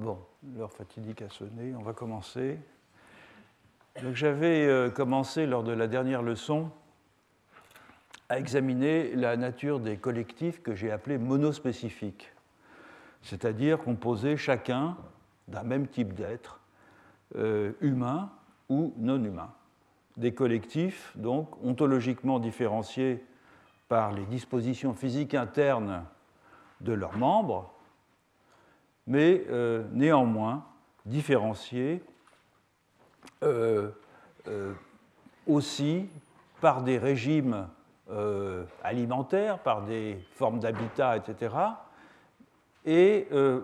[0.00, 0.18] Bon,
[0.56, 2.58] l'heure fatidique a sonné, on va commencer.
[4.02, 6.70] Donc j'avais euh, commencé lors de la dernière leçon
[8.30, 12.32] à examiner la nature des collectifs que j'ai appelés monospécifiques,
[13.20, 14.96] c'est-à-dire composés chacun
[15.48, 16.60] d'un même type d'être,
[17.36, 18.32] euh, humain
[18.70, 19.52] ou non humain.
[20.16, 23.22] Des collectifs, donc, ontologiquement différenciés
[23.90, 26.06] par les dispositions physiques internes
[26.80, 27.74] de leurs membres,
[29.06, 30.66] mais euh, néanmoins
[31.06, 32.02] différenciés
[33.42, 33.90] euh,
[35.46, 36.08] aussi
[36.60, 37.68] par des régimes
[38.10, 41.54] euh, alimentaires, par des formes d'habitat, etc.
[42.84, 43.60] Et euh,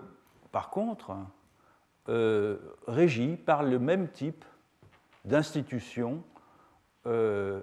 [0.53, 1.17] par contre,
[2.07, 4.45] euh, régi par le même type
[5.25, 6.23] d'institutions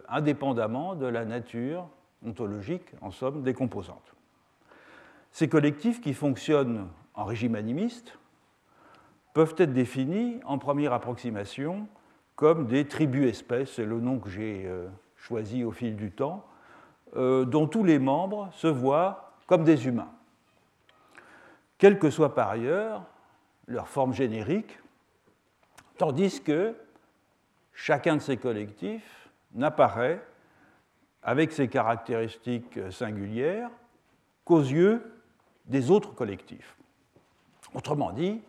[0.09, 1.87] indépendamment de la nature
[2.27, 4.15] ontologique, en somme, des composantes.
[5.33, 8.19] Ces collectifs qui fonctionnent en régime animiste
[9.33, 11.89] peuvent être définis en première approximation
[12.37, 14.69] comme des tribus-espèces, c'est le nom que j'ai
[15.17, 16.45] choisi au fil du temps,
[17.17, 20.11] euh, dont tous les membres se voient comme des humains,
[21.79, 23.05] quelle que soit par ailleurs
[23.67, 24.79] leur forme générique,
[25.97, 26.75] tandis que
[27.73, 30.23] chacun de ces collectifs n'apparaît
[31.23, 33.71] avec ses caractéristiques singulières
[34.45, 35.23] qu'aux yeux
[35.67, 36.77] des autres collectifs.
[37.75, 38.41] Autrement dit,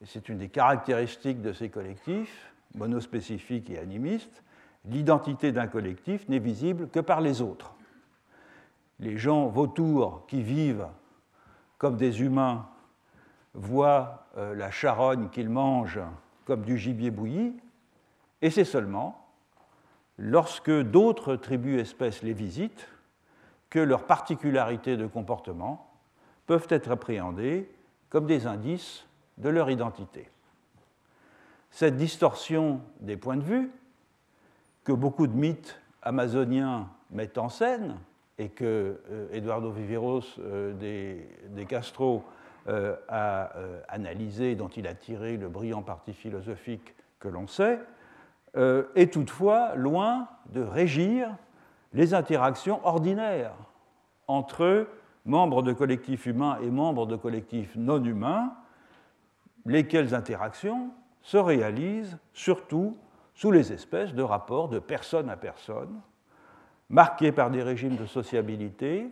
[0.00, 4.42] et c'est une des caractéristiques de ces collectifs, monospécifiques et animistes,
[4.86, 7.74] l'identité d'un collectif n'est visible que par les autres.
[8.98, 10.86] Les gens vautours qui vivent
[11.78, 12.66] comme des humains
[13.54, 16.00] voient euh, la charogne qu'ils mangent
[16.46, 17.54] comme du gibier bouilli,
[18.40, 19.26] et c'est seulement
[20.18, 22.88] lorsque d'autres tribus espèces les visitent
[23.68, 25.90] que leurs particularités de comportement
[26.46, 27.68] peuvent être appréhendées
[28.16, 29.04] comme des indices
[29.36, 30.30] de leur identité.
[31.70, 33.70] Cette distorsion des points de vue,
[34.84, 37.98] que beaucoup de mythes amazoniens mettent en scène,
[38.38, 42.24] et que euh, Eduardo Viveros euh, des, Castro
[42.68, 43.52] euh, a
[43.86, 47.78] analysé, dont il a tiré le brillant parti philosophique que l'on sait,
[48.54, 51.28] est toutefois loin de régir
[51.92, 53.52] les interactions ordinaires
[54.26, 54.86] entre
[55.26, 58.52] membres de collectifs humains et membres de collectifs non humains,
[59.66, 60.90] lesquelles interactions
[61.22, 62.96] se réalisent surtout
[63.34, 66.00] sous les espèces de rapports de personne à personne,
[66.88, 69.08] marqués par des régimes de sociabilité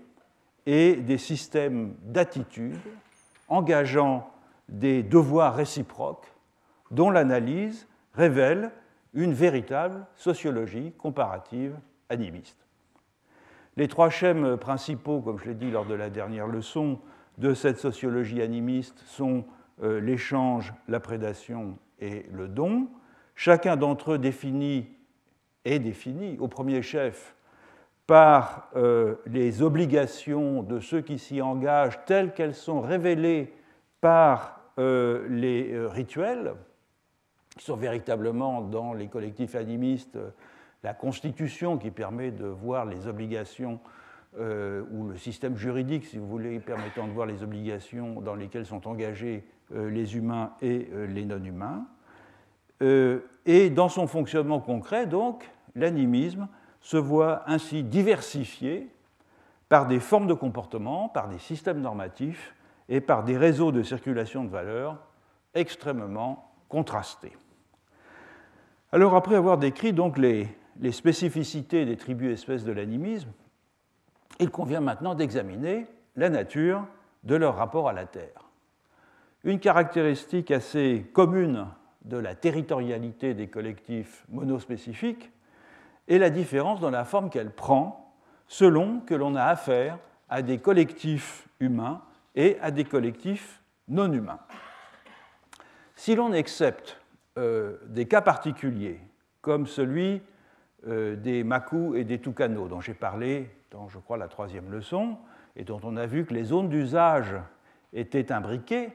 [0.67, 2.79] et des systèmes d'attitude
[3.49, 4.31] engageant
[4.69, 6.33] des devoirs réciproques
[6.91, 8.71] dont l'analyse révèle
[9.13, 11.77] une véritable sociologie comparative
[12.09, 12.64] animiste.
[13.77, 17.01] Les trois schèmes principaux, comme je l'ai dit lors de la dernière leçon,
[17.39, 19.45] de cette sociologie animiste sont
[19.83, 22.87] euh, l'échange, la prédation et le don.
[23.35, 24.87] Chacun d'entre eux définit,
[25.65, 27.35] est défini au premier chef
[28.07, 33.53] par euh, les obligations de ceux qui s'y engagent telles qu'elles sont révélées
[34.01, 36.55] par euh, les rituels,
[37.57, 40.19] qui sont véritablement dans les collectifs animistes
[40.85, 43.81] la constitution qui permet de voir les obligations,
[44.37, 48.87] ou le système juridique, si vous voulez, permettant de voir les obligations dans lesquelles sont
[48.89, 51.87] engagés les humains et les non-humains.
[52.81, 56.49] et dans son fonctionnement concret, donc, l'animisme
[56.81, 58.89] se voit ainsi diversifié
[59.69, 62.55] par des formes de comportement, par des systèmes normatifs
[62.89, 64.99] et par des réseaux de circulation de valeurs
[65.55, 67.33] extrêmement contrastés.
[68.93, 70.47] Alors après avoir décrit donc les,
[70.81, 73.31] les spécificités des tribus espèces de l'animisme,
[74.41, 75.87] il convient maintenant d'examiner
[76.17, 76.87] la nature
[77.23, 78.51] de leur rapport à la Terre.
[79.45, 81.67] Une caractéristique assez commune
[82.05, 85.31] de la territorialité des collectifs monospécifiques
[86.09, 88.15] et la différence dans la forme qu'elle prend
[88.47, 89.99] selon que l'on a affaire
[90.29, 92.03] à des collectifs humains
[92.35, 94.41] et à des collectifs non humains.
[95.97, 97.01] Si l'on accepte
[97.39, 99.01] euh, des cas particuliers,
[99.41, 100.21] comme celui
[100.87, 105.17] euh, des Maku et des Tucano, dont j'ai parlé dans, je crois, la troisième leçon,
[105.57, 107.35] et dont on a vu que les zones d'usage
[107.93, 108.91] étaient imbriquées,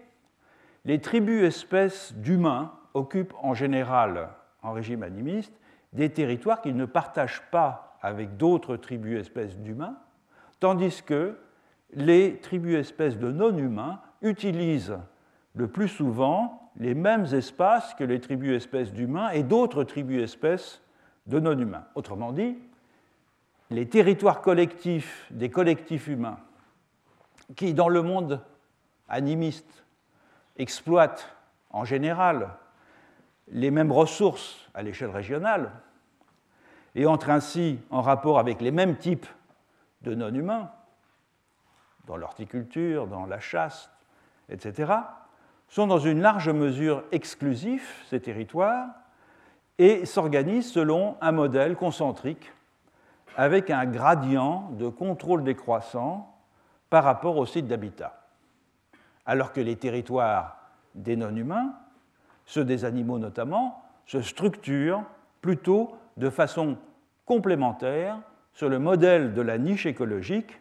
[0.86, 4.30] les tribus espèces d'humains occupent en général,
[4.62, 5.53] en régime animiste,
[5.94, 9.97] des territoires qu'ils ne partagent pas avec d'autres tribus espèces d'humains,
[10.59, 11.38] tandis que
[11.94, 14.97] les tribus espèces de non-humains utilisent
[15.56, 20.81] le plus souvent les mêmes espaces que les tribus espèces d'humains et d'autres tribus espèces
[21.29, 21.85] de non-humains.
[21.95, 22.57] Autrement dit,
[23.69, 26.39] les territoires collectifs des collectifs humains
[27.55, 28.41] qui, dans le monde
[29.07, 29.83] animiste,
[30.57, 31.33] exploitent
[31.69, 32.49] en général
[33.47, 35.71] les mêmes ressources à l'échelle régionale
[36.95, 39.27] et entrent ainsi en rapport avec les mêmes types
[40.01, 40.71] de non-humains,
[42.05, 43.91] dans l'horticulture, dans la chasse,
[44.49, 44.93] etc.,
[45.67, 48.87] sont dans une large mesure exclusifs, ces territoires,
[49.79, 52.51] et s'organisent selon un modèle concentrique
[53.37, 56.35] avec un gradient de contrôle décroissant
[56.89, 58.27] par rapport au site d'habitat.
[59.25, 60.57] Alors que les territoires
[60.95, 61.73] des non-humains,
[62.45, 65.03] ceux des animaux notamment, se structurent
[65.39, 66.77] plutôt de façon
[67.25, 68.19] complémentaire
[68.53, 70.59] sur le modèle de la niche écologique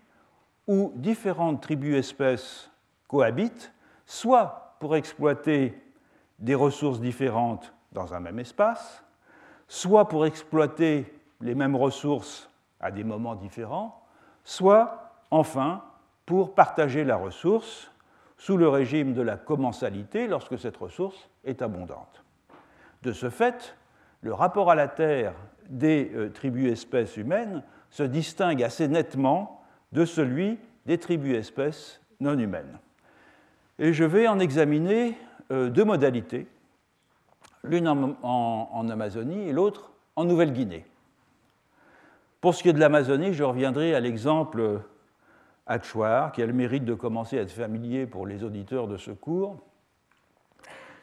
[0.68, 2.70] où différentes tribus-espèces
[3.08, 3.72] cohabitent,
[4.06, 5.82] soit pour exploiter
[6.38, 9.02] des ressources différentes dans un même espace,
[9.68, 12.50] soit pour exploiter les mêmes ressources
[12.80, 14.02] à des moments différents,
[14.44, 15.84] soit enfin
[16.26, 17.90] pour partager la ressource
[18.36, 22.22] sous le régime de la commensalité lorsque cette ressource est abondante.
[23.02, 23.76] De ce fait,
[24.22, 25.34] le rapport à la Terre
[25.68, 29.62] des euh, tribus espèces humaines se distingue assez nettement
[29.92, 32.78] de celui des tribus espèces non humaines.
[33.78, 35.16] Et je vais en examiner
[35.50, 36.46] euh, deux modalités,
[37.68, 40.84] l'une en, Amazonie et l'autre en Nouvelle-Guinée.
[42.40, 44.80] Pour ce qui est de l'Amazonie, je reviendrai à l'exemple
[45.66, 49.10] Hatchoir, qui a le mérite de commencer à être familier pour les auditeurs de ce
[49.10, 49.58] cours.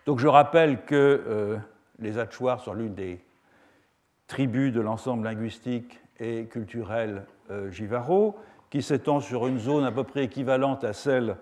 [0.06, 1.58] Donc je rappelle que euh,
[2.00, 3.24] les Hatchoirs sont l'une des
[4.28, 8.36] tribus de l'ensemble linguistique et culturel euh, Givaro,
[8.70, 11.38] qui s'étend sur une zone à peu près équivalente à celle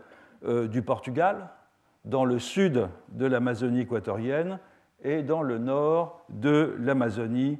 [0.46, 1.50] euh, du Portugal,
[2.06, 4.60] dans le sud de l'Amazonie équatorienne
[5.04, 7.60] et dans le nord de l'Amazonie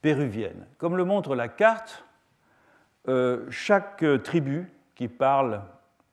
[0.00, 0.66] péruvienne.
[0.78, 2.04] Comme le montre la carte,
[3.08, 5.62] euh, chaque tribu qui parle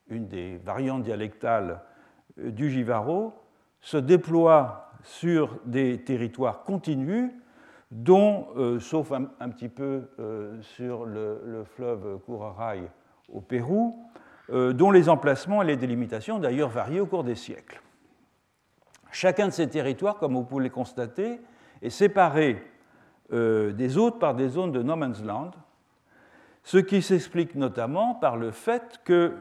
[0.09, 1.81] une des variantes dialectales
[2.37, 3.33] du Givaro
[3.81, 7.31] se déploie sur des territoires continus
[7.91, 12.83] dont, euh, sauf un, petit peu euh, sur le, fleuve Curaray
[13.29, 14.05] au Pérou,
[14.51, 17.81] euh, dont les emplacements et les délimitations d'ailleurs varient au cours des siècles.
[19.11, 21.39] Chacun de ces territoires, comme vous pouvez le constater,
[21.81, 22.63] est séparé
[23.31, 25.51] des autres par des zones de no man's land,
[26.63, 29.35] ce qui s'explique notamment par le fait que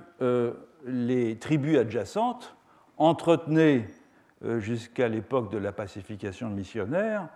[0.85, 2.55] les tribus adjacentes
[2.99, 3.87] entretenaient,
[4.59, 7.29] jusqu'à l'époque de la pacification missionnaire,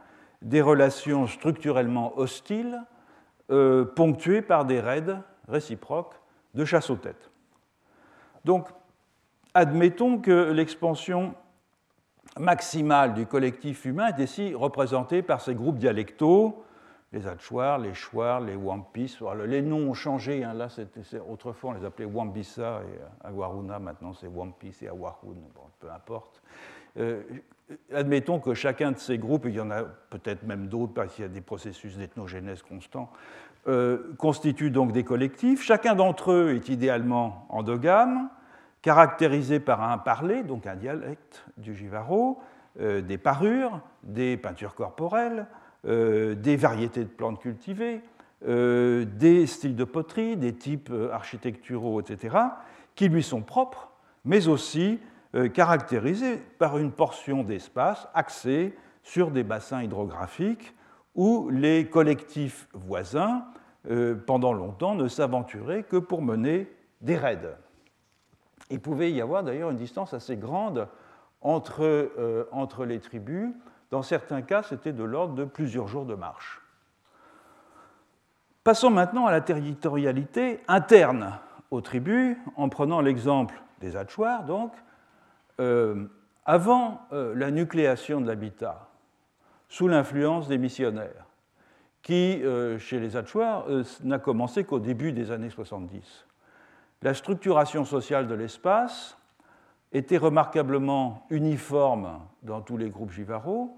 [0.42, 2.82] des relations structurellement hostiles,
[3.50, 5.18] euh, ponctuées par des raids
[5.48, 6.14] réciproques
[6.54, 7.30] de chasse aux têtes.
[8.44, 8.68] Donc,
[9.54, 11.34] admettons que l'expansion
[12.38, 16.64] maximale du collectif humain est ici représentée par ces groupes dialectaux,
[17.12, 19.18] les Atchouars, les Chouars, les Wampis.
[19.46, 20.44] Les noms ont changé.
[20.44, 20.54] Hein.
[20.54, 20.68] Là,
[21.30, 23.78] autrefois, on les appelait Wambisa et Aguaruna.
[23.78, 25.36] Maintenant, c'est Wampis et Awarun.
[25.78, 26.42] peu importe.
[26.98, 27.22] Euh,
[27.92, 31.22] admettons que chacun de ces groupes, il y en a peut-être même d'autres parce qu'il
[31.22, 33.10] y a des processus d'ethnogénèse constants,
[33.68, 35.62] euh, constituent donc des collectifs.
[35.62, 38.28] Chacun d'entre eux est idéalement endogame,
[38.82, 42.40] caractérisé par un parler, donc un dialecte du Jivaro,
[42.80, 45.46] euh, des parures, des peintures corporelles,
[45.86, 48.02] euh, des variétés de plantes cultivées,
[48.44, 52.36] des styles de poterie, des types architecturaux, etc.,
[52.96, 53.92] qui lui sont propres,
[54.24, 54.98] mais aussi
[55.34, 60.74] euh, caractérisé par une portion d'espace axée sur des bassins hydrographiques
[61.14, 63.46] où les collectifs voisins,
[63.90, 66.70] euh, pendant longtemps, ne s'aventuraient que pour mener
[67.00, 67.56] des raids.
[68.72, 70.88] Il pouvait y avoir d'ailleurs une distance assez grande
[71.42, 73.50] entre, euh, entre les tribus.
[73.90, 76.62] Dans certains cas, c'était de l'ordre de plusieurs jours de marche.
[78.64, 81.38] Passons maintenant à la territorialité interne
[81.70, 84.72] aux tribus, en prenant l'exemple des Hatchouars, donc,
[85.60, 86.06] euh,
[86.46, 88.88] avant euh, la nucléation de l'habitat,
[89.68, 91.26] sous l'influence des missionnaires,
[92.00, 92.42] qui,
[92.78, 93.66] chez les Hatchouars,
[94.02, 96.26] n'a commencé qu'au début des années 70.
[97.02, 99.18] La structuration sociale de l'espace
[99.92, 103.76] était remarquablement uniforme dans tous les groupes Givaro,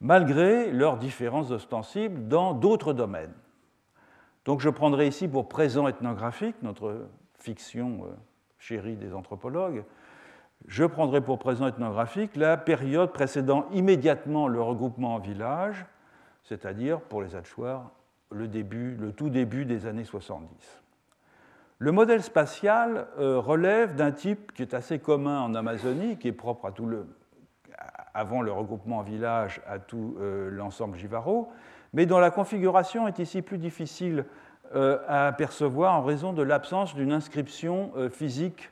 [0.00, 3.32] malgré leurs différences ostensibles dans d'autres domaines.
[4.44, 8.06] Donc je prendrai ici pour présent ethnographique, notre fiction
[8.58, 9.84] chérie des anthropologues,
[10.66, 15.86] je prendrai pour présent ethnographique la période précédant immédiatement le regroupement en village,
[16.42, 17.90] c'est-à-dire pour les Hatchouars
[18.30, 20.83] le, début, le tout début des années 70.
[21.78, 26.32] Le modèle spatial euh, relève d'un type qui est assez commun en Amazonie, qui est
[26.32, 27.06] propre à tout le,
[28.14, 31.52] avant le regroupement en village à tout euh, l'ensemble Givaro,
[31.92, 34.24] mais dont la configuration est ici plus difficile
[34.74, 38.70] euh, à apercevoir en raison de l'absence d'une inscription physique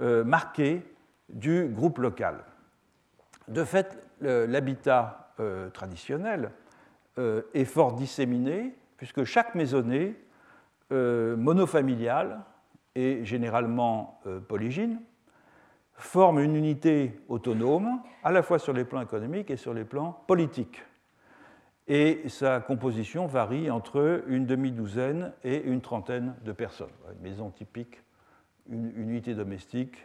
[0.00, 0.82] marquée
[1.28, 2.36] du groupe local.
[3.48, 5.34] De fait, l'habitat
[5.74, 6.50] traditionnel
[7.18, 10.16] est fort disséminé, puisque chaque maisonnée
[10.92, 12.40] monofamiliale
[12.94, 15.00] et généralement polygyne
[16.02, 20.24] forme une unité autonome, à la fois sur les plans économiques et sur les plans
[20.26, 20.82] politiques.
[21.88, 26.92] Et sa composition varie entre une demi-douzaine et une trentaine de personnes.
[27.12, 28.00] Une maison typique,
[28.68, 29.96] une unité domestique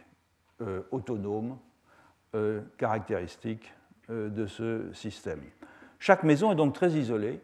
[0.60, 1.58] euh, autonome,
[2.34, 3.72] euh, caractéristique
[4.10, 5.40] euh, de ce système.
[5.98, 7.40] Chaque maison est donc très isolée,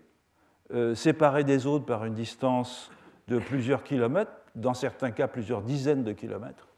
[0.94, 2.90] séparée des autres par une distance
[3.28, 6.68] de plusieurs kilomètres, dans certains cas plusieurs dizaines de kilomètres.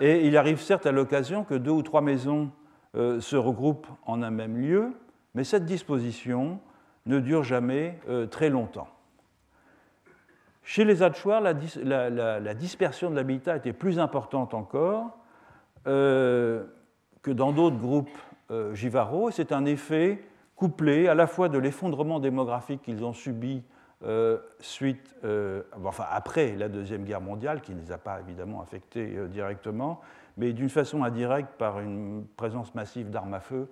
[0.00, 2.50] Et il arrive certes à l'occasion que deux ou trois maisons
[2.96, 4.92] euh, se regroupent en un même lieu,
[5.34, 6.60] mais cette disposition
[7.06, 8.88] ne dure jamais euh, très longtemps.
[10.62, 15.16] Chez les Hatchoirs, la, dispersion de l'habitat était plus importante encore
[15.86, 16.64] euh,
[17.22, 18.18] que dans d'autres groupes
[18.74, 20.22] Givaro, et c'est un effet
[20.54, 23.62] couplé à la fois de l'effondrement démographique qu'ils ont subi
[24.04, 28.60] euh, suite, euh, enfin après la Deuxième Guerre mondiale, qui ne les a pas évidemment
[28.60, 30.02] affectés euh, directement,
[30.36, 33.68] mais d'une façon indirecte par une présence massive d'armes à feu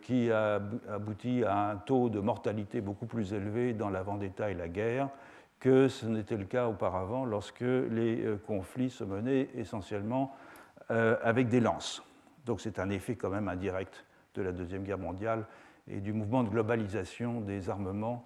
[0.00, 4.54] qui a abouti à un taux de mortalité beaucoup plus élevé dans la vendetta et
[4.54, 5.08] la guerre
[5.58, 10.36] que ce n'était le cas auparavant lorsque les conflits se menaient essentiellement
[10.88, 12.04] avec des lances.
[12.44, 14.04] Donc c'est un effet quand même indirect
[14.36, 15.46] de la Deuxième Guerre mondiale
[15.88, 18.24] et du mouvement de globalisation des armements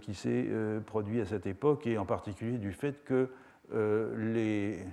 [0.00, 3.28] qui s'est euh, produit à cette époque, et en particulier du fait que
[3.72, 4.84] euh, les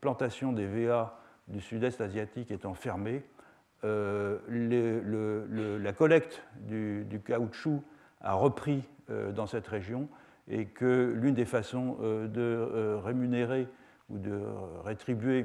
[0.00, 3.22] plantations des VA du sud-est asiatique étant fermées,
[3.82, 4.38] la
[5.94, 7.82] collecte du, caoutchouc
[8.22, 8.82] a repris
[9.34, 10.08] dans cette région
[10.48, 13.68] et que l'une des façons de rémunérer
[14.08, 14.40] ou de
[14.84, 15.44] rétribuer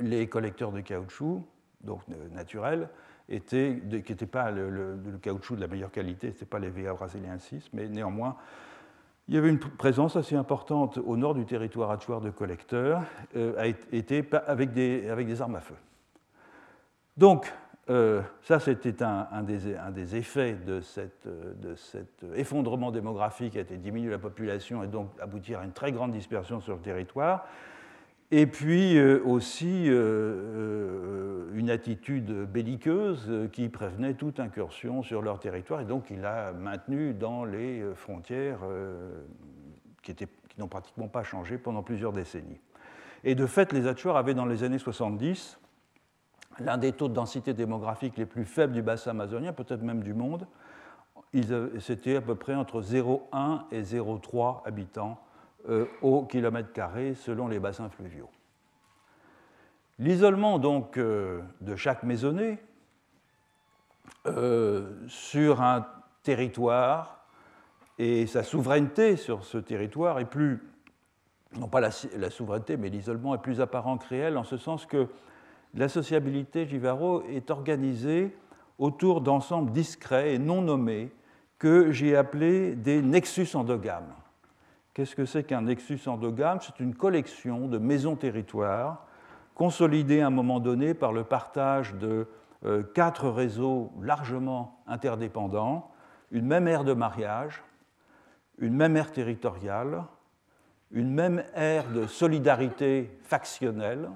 [0.00, 1.44] les collecteurs de caoutchouc,
[1.82, 2.00] donc
[2.32, 2.88] naturels,
[3.28, 6.92] était, qui n'était pas le, caoutchouc de la meilleure qualité, ce n'était pas les VA
[6.92, 8.36] brésiliens 6, mais néanmoins,
[9.28, 13.02] il y avait une présence assez importante au nord du territoire atchoir de collecteurs,
[13.36, 15.76] euh, été avec des, avec des armes à feu.
[17.16, 17.50] Donc,
[17.90, 23.52] euh, ça, c'était un, un, des, un, des, effets de, cette, de, cet effondrement démographique
[23.52, 26.74] qui a été diminuer la population et donc aboutir à une très grande dispersion sur
[26.74, 27.46] le territoire
[28.36, 35.38] et puis euh, aussi euh, euh, une attitude belliqueuse qui prévenait toute incursion sur leur
[35.38, 38.58] territoire, et donc il l'a maintenu dans les frontières
[40.02, 40.16] qui,
[40.58, 42.58] n'ont pratiquement pas changé pendant plusieurs décennies.
[43.22, 45.60] Et de fait, les Atchouars avaient dans les années 70
[46.58, 50.12] l'un des taux de densité démographique les plus faibles du bassin amazonien, peut-être même du
[50.12, 50.48] monde.
[51.78, 55.20] C'était à peu près entre 0,1 et 0,3 habitants
[56.02, 58.30] au kilomètre carré selon les bassins fluviaux.
[59.98, 62.58] L'isolement donc euh, de chaque maisonnée
[64.26, 65.86] euh, sur un
[66.24, 67.24] territoire
[67.98, 70.60] et sa souveraineté sur ce territoire est plus,
[71.56, 71.92] non pas la,
[72.30, 75.06] souveraineté, mais l'isolement est plus apparent que réel en ce sens que
[75.74, 78.36] la sociabilité Givaro est organisée
[78.80, 81.12] autour d'ensembles discrets et non nommés
[81.60, 84.12] que j'ai appelés des nexus endogames.
[84.94, 86.60] Qu'est-ce que c'est qu'un nexus endogame?
[86.60, 89.04] C'est une collection de maisons-territoires
[89.56, 92.28] consolidées à un moment donné par le partage de
[92.64, 95.90] euh, quatre réseaux largement interdépendants,
[96.30, 97.64] une même aire de mariage,
[98.58, 100.04] une même aire territoriale,
[100.92, 104.10] une même aire de solidarité factionnelle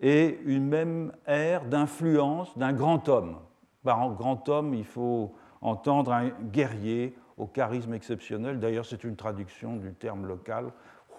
[0.00, 3.38] et une même aire d'influence d'un grand homme.
[3.84, 8.60] Par grand homme, il faut entendre un guerrier au charisme exceptionnel.
[8.60, 10.72] D'ailleurs, c'est une traduction du terme local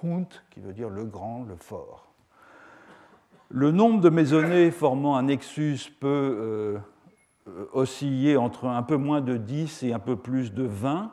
[0.04, 2.12] Hund, qui veut dire le grand, le fort.
[3.50, 6.78] Le nombre de maisonnées formant un nexus peut
[7.48, 11.12] euh, osciller entre un peu moins de 10 et un peu plus de 20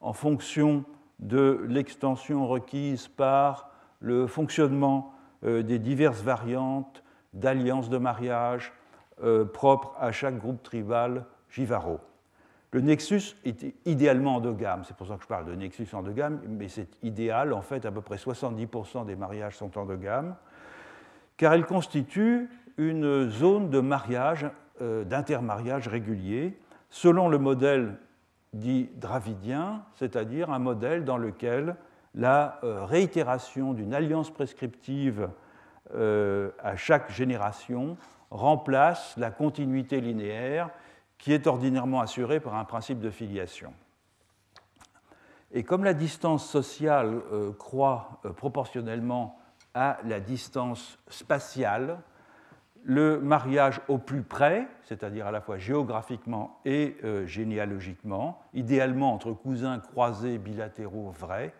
[0.00, 0.84] en fonction
[1.18, 3.70] de l'extension requise par
[4.00, 5.12] le fonctionnement
[5.44, 8.72] euh, des diverses variantes d'alliances de mariage
[9.22, 12.00] euh, propres à chaque groupe tribal Jivaro.
[12.74, 16.66] Le nexus est idéalement endogame, c'est pour ça que je parle de nexus endogame, mais
[16.66, 20.34] c'est idéal, en fait, à peu près 70% des mariages sont endogames,
[21.36, 24.50] car elle constitue une zone de mariage,
[24.82, 26.58] euh, d'intermariage régulier,
[26.90, 27.96] selon le modèle
[28.52, 31.76] dit dravidien, c'est-à-dire un modèle dans lequel
[32.16, 35.28] la euh, réitération d'une alliance prescriptive
[35.94, 37.96] euh, à chaque génération
[38.32, 40.70] remplace la continuité linéaire
[41.24, 43.72] qui est ordinairement assuré par un principe de filiation.
[45.52, 49.38] Et comme la distance sociale euh, croît euh, proportionnellement
[49.72, 51.98] à la distance spatiale,
[52.82, 59.32] le mariage au plus près, c'est-à-dire à la fois géographiquement et euh, généalogiquement, idéalement entre
[59.32, 61.54] cousins croisés bilatéraux vrais,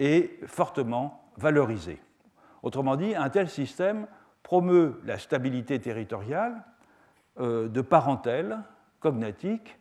[0.00, 2.02] est fortement valorisé.
[2.64, 4.08] Autrement dit, un tel système
[4.42, 6.64] promeut la stabilité territoriale
[7.38, 8.58] de parentèles
[9.00, 9.78] cognatiques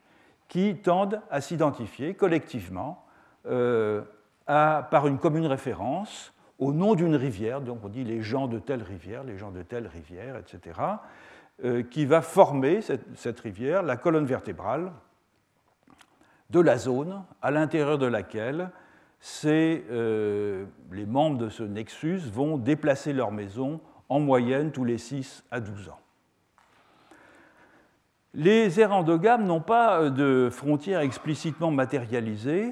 [0.48, 3.06] qui tendent à s'identifier collectivement
[3.46, 4.02] euh,
[4.46, 8.82] par une commune référence au nom d'une rivière, donc on dit les gens de telle
[8.82, 10.80] rivière, les gens de telle rivière, etc.,
[11.64, 14.92] euh, qui va former cette, rivière, la colonne vertébrale
[16.50, 18.70] de la zone à l'intérieur de laquelle
[19.46, 25.44] euh, les membres de ce nexus vont déplacer leur maison en moyenne tous les 6
[25.52, 26.00] à 12 ans.
[28.38, 32.72] Les aires endogames n'ont pas de frontières explicitement matérialisées,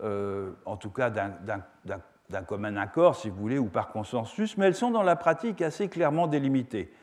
[0.00, 4.76] euh, en tout cas d'un commun accord, si vous voulez, ou par consensus, mais elles
[4.76, 6.94] sont dans la pratique assez clairement délimitées.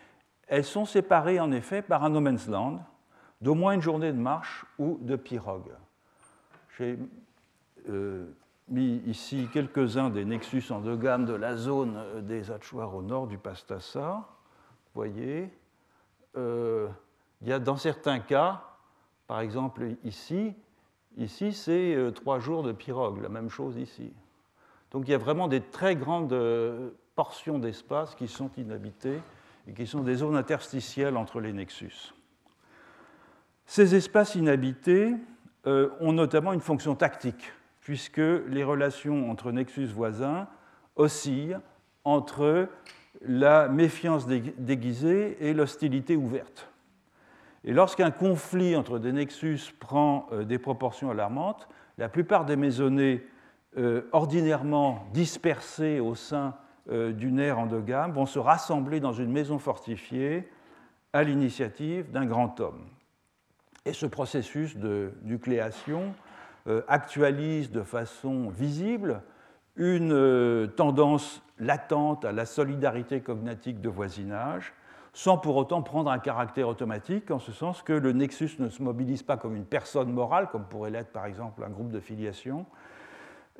[0.47, 2.79] Elles sont séparées en effet par un no man's land
[3.41, 5.73] d'au moins une journée de marche ou de pirogue.
[6.77, 6.97] J'ai
[7.89, 8.33] euh,
[8.69, 14.25] mis ici quelques-uns des nexus endogames de la zone des Achuar au nord du Pastassa.
[14.93, 15.51] Vous voyez,
[16.35, 16.87] euh,
[17.41, 18.63] il y a dans certains cas,
[19.27, 20.53] par exemple ici,
[21.17, 24.11] ici c'est euh, trois jours de pirogue, la même chose ici.
[24.91, 29.21] Donc il y a vraiment des très grandes euh, portions d'espace qui sont inhabitées
[29.67, 32.13] et qui sont des zones interstitielles entre les nexus.
[33.65, 35.15] Ces espaces inhabités
[35.65, 40.49] ont notamment une fonction tactique, puisque les relations entre nexus voisins
[40.97, 41.57] oscillent
[42.03, 42.67] entre
[43.25, 46.69] la méfiance déguisée et l'hostilité ouverte.
[47.63, 53.25] Et lorsqu'un conflit entre des nexus prend euh, des proportions alarmantes, la plupart des maisonnées
[53.77, 56.55] euh, ordinairement dispersées au sein
[56.91, 60.49] euh, d'une aire endogame vont se rassembler dans une maison fortifiée
[61.13, 62.85] à l'initiative d'un grand homme.
[63.85, 66.13] Et ce processus de nucléation
[66.87, 69.21] actualise de façon visible
[69.75, 74.73] une tendance latente à la solidarité cognatique de voisinage,
[75.13, 78.81] sans pour autant prendre un caractère automatique, en ce sens que le nexus ne se
[78.81, 82.65] mobilise pas comme une personne morale, comme pourrait l'être par exemple un groupe de filiation,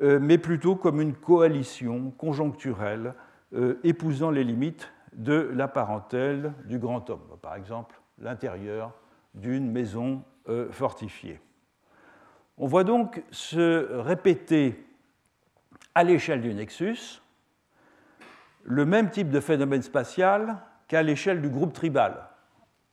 [0.02, 3.14] euh, mais plutôt comme une coalition conjoncturelle
[3.54, 8.92] euh, épousant les limites de la parentèle du grand homme, par exemple l'intérieur
[9.36, 11.40] d'une maison euh, fortifiée.
[12.58, 14.84] On voit donc se répéter
[15.96, 17.22] à l'échelle du nexus
[18.64, 22.30] le même type de phénomène spatial qu'à l'échelle du groupe tribal.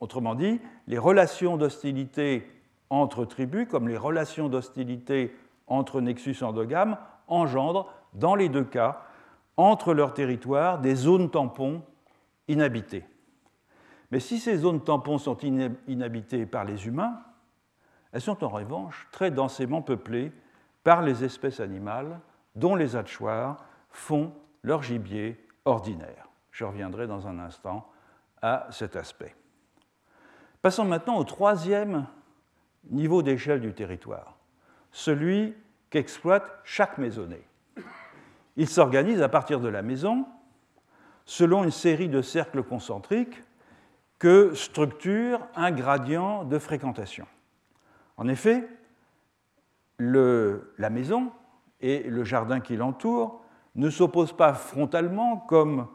[0.01, 2.51] Autrement dit, les relations d'hostilité
[2.89, 5.37] entre tribus, comme les relations d'hostilité
[5.67, 6.97] entre nexus endogames,
[7.29, 9.03] engendrent, dans les deux cas,
[9.57, 11.83] entre leurs territoires, des zones tampons
[12.49, 13.05] inhabitées.
[14.11, 15.39] Mais si ces zones tampons sont
[15.87, 17.21] inhabitées par les humains,
[18.11, 20.33] elles sont en revanche très densément peuplées
[20.83, 22.19] par les espèces animales
[22.55, 24.33] dont les hachoirs font
[24.63, 26.29] leur gibier ordinaire.
[26.51, 27.91] Je reviendrai dans un instant
[28.43, 29.35] à cet aspect.
[30.63, 32.07] Passons maintenant au troisième
[32.91, 34.37] niveau d'échelle du territoire,
[34.93, 35.55] celui
[35.91, 37.47] qu'exploite chaque maisonnée.
[38.57, 40.27] Il s'organise à partir de la maison
[41.25, 43.43] selon une série de cercles concentriques
[44.19, 47.27] que structure un gradient de fréquentation.
[48.17, 48.69] En effet,
[49.99, 51.33] la maison
[51.81, 53.41] et le jardin qui l'entoure
[53.75, 55.87] ne s'oppose pas frontalement comme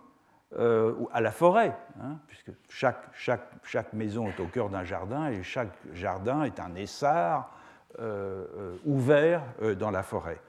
[0.58, 5.74] euh, à la forêt, hein, puisque chaque, maison est au cœur d'un jardin et chaque
[5.94, 7.52] jardin est un essart
[8.00, 9.42] euh, euh, ouvert
[9.78, 10.40] dans la forêt.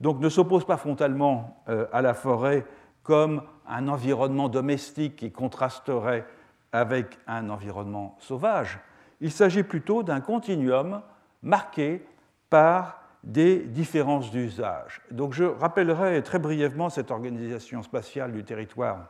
[0.00, 2.64] Donc ne s'oppose pas frontalement à la forêt
[3.02, 6.24] comme un environnement domestique qui contrasterait
[6.72, 8.78] avec un environnement sauvage.
[9.20, 11.02] Il s'agit plutôt d'un continuum
[11.42, 12.06] marqué
[12.48, 15.02] par des différences d'usage.
[15.10, 19.08] Donc je rappellerai très brièvement cette organisation spatiale du territoire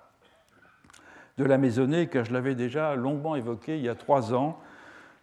[1.39, 4.61] de la maisonnée, car je l'avais déjà longuement évoqué il y a trois ans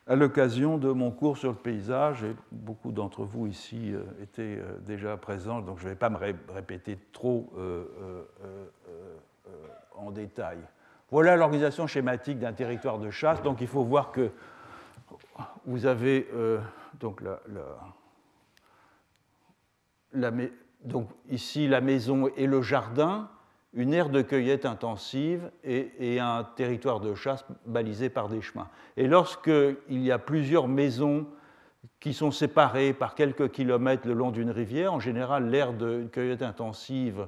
[0.08, 4.58] à l'occasion de mon cours sur le paysage, et beaucoup d'entre vous ici euh, étaient
[4.58, 6.18] euh, déjà présents, donc je ne vais pas me
[6.54, 7.84] répéter trop euh,
[9.96, 10.60] en détail.
[11.12, 14.32] Voilà l'organisation schématique d'un territoire de chasse, donc il faut voir que
[15.66, 16.28] vous avez
[17.00, 17.40] donc la
[20.14, 23.30] donc ici la maison et le jardin,
[23.74, 28.70] une aire de cueillette intensive et, un territoire de chasse balisé par des chemins.
[28.96, 31.28] Et lorsqu'il y a plusieurs maisons
[32.00, 36.42] qui sont séparées par quelques kilomètres le long d'une rivière, en général l'aire de cueillette
[36.42, 37.28] intensive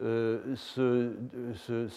[0.00, 1.12] se,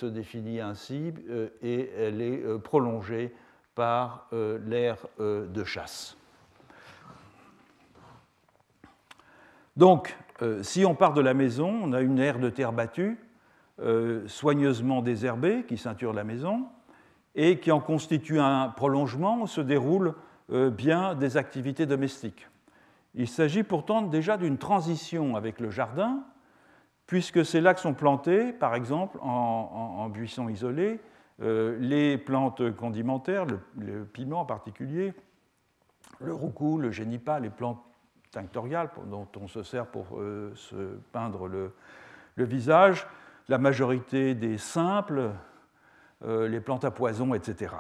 [0.05, 1.13] définit ainsi
[1.61, 3.33] et elle est prolongée
[3.75, 6.18] par l'aire de chasse.
[9.77, 10.17] Donc,
[10.61, 13.17] si on part de la maison, on a une aire de terre battue,
[14.27, 16.65] soigneusement désherbée, qui ceinture la maison,
[17.35, 20.15] et qui en constitue un prolongement où se déroulent
[20.49, 22.47] bien des activités domestiques.
[23.15, 26.23] Il s'agit pourtant déjà d'une transition avec le jardin,
[27.09, 30.99] puisque c'est là que sont plantés, par exemple, en, buissons isolés,
[31.41, 35.13] euh, les plantes condimentaires, le, piment en particulier,
[36.19, 37.81] le roucou, le génipa, les plantes
[39.05, 40.75] dont on se sert pour euh, se
[41.11, 41.73] peindre le,
[42.37, 43.07] visage,
[43.47, 45.31] la majorité des simples,
[46.23, 47.73] euh, les plantes à poison, etc.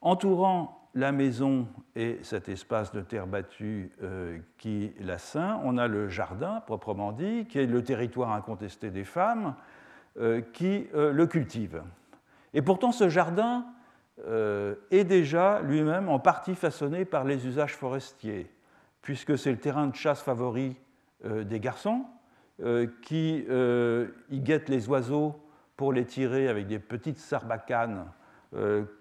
[0.00, 5.86] Entourant la maison et cet espace de terre battue euh, qui la ceint, on a
[5.86, 9.54] le jardin proprement dit, qui est le territoire incontesté des femmes,
[10.52, 11.84] qui le cultive.
[12.52, 13.64] Et pourtant, ce jardin
[14.90, 18.50] est déjà lui-même en partie façonné par les usages forestiers,
[19.02, 20.76] puisque c'est le terrain de chasse favori
[21.24, 22.04] des garçons,
[23.02, 23.44] qui
[24.30, 25.40] y guettent les oiseaux
[25.76, 28.06] pour les tirer avec des petites sarbacanes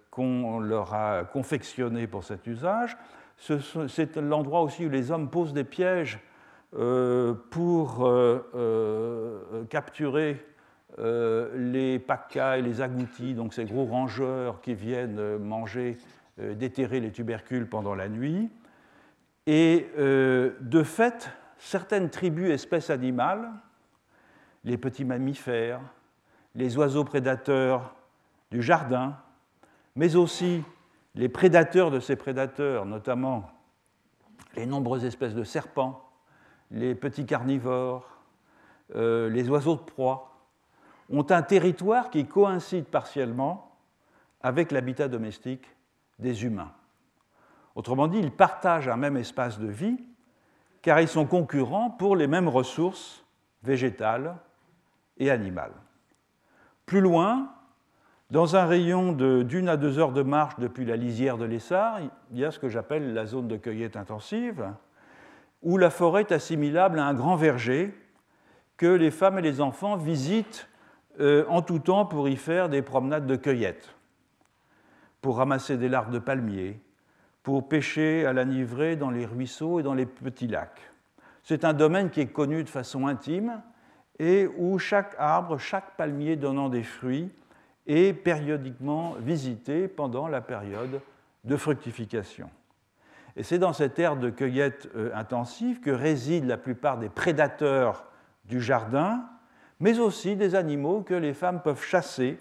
[0.10, 2.98] qu'on leur a confectionné pour cet usage.
[3.38, 6.20] C'est l'endroit aussi où les hommes posent des pièges
[6.78, 10.46] euh, pour euh, euh, capturer
[11.56, 15.98] les pacas et les agoutis, donc ces gros rongeurs qui viennent manger,
[16.38, 18.50] déterrer les tubercules pendant la nuit.
[19.52, 23.50] Et de fait, certaines tribus espèces animales,
[24.64, 25.82] les petits mammifères,
[26.54, 27.96] les oiseaux prédateurs
[28.52, 29.18] du jardin,
[29.96, 30.64] mais aussi
[31.16, 33.50] les prédateurs de ces prédateurs, notamment
[34.56, 36.08] les nombreuses espèces de serpents,
[36.70, 38.08] les petits carnivores,
[38.96, 40.38] euh, les oiseaux de proie,
[41.10, 43.76] ont un territoire qui coïncide partiellement
[44.42, 45.66] avec l'habitat domestique
[46.20, 46.72] des humains.
[47.80, 49.96] Autrement dit, ils partagent un même espace de vie,
[50.82, 53.24] car ils sont concurrents pour les mêmes ressources
[53.64, 54.36] végétales
[55.18, 55.72] et animales.
[56.86, 57.54] Plus loin,
[58.32, 62.38] dans un rayon d'une à deux heures de marche depuis la lisière de l'Essar, il
[62.38, 64.74] y a ce que j'appelle la zone de cueillette intensive,
[65.64, 67.98] où la forêt est assimilable à un grand verger
[68.76, 70.68] que les femmes et les enfants visitent
[71.22, 73.96] euh, en tout temps pour y faire des promenades de cueillette,
[75.22, 76.82] pour ramasser des larves de palmiers,
[77.50, 80.92] pour pêcher à la nivrée dans les ruisseaux et dans les petits lacs.
[81.42, 83.64] C'est un domaine qui est connu de façon intime
[84.20, 87.32] et où chaque arbre, chaque palmier donnant des fruits,
[87.88, 91.02] et périodiquement visité pendant la période
[91.44, 92.52] de fructification.
[93.36, 98.06] Et c'est dans cette ère de cueillette euh, intensive que résident la plupart des prédateurs
[98.46, 99.24] du jardin,
[99.80, 102.38] mais aussi des animaux que les femmes peuvent chasser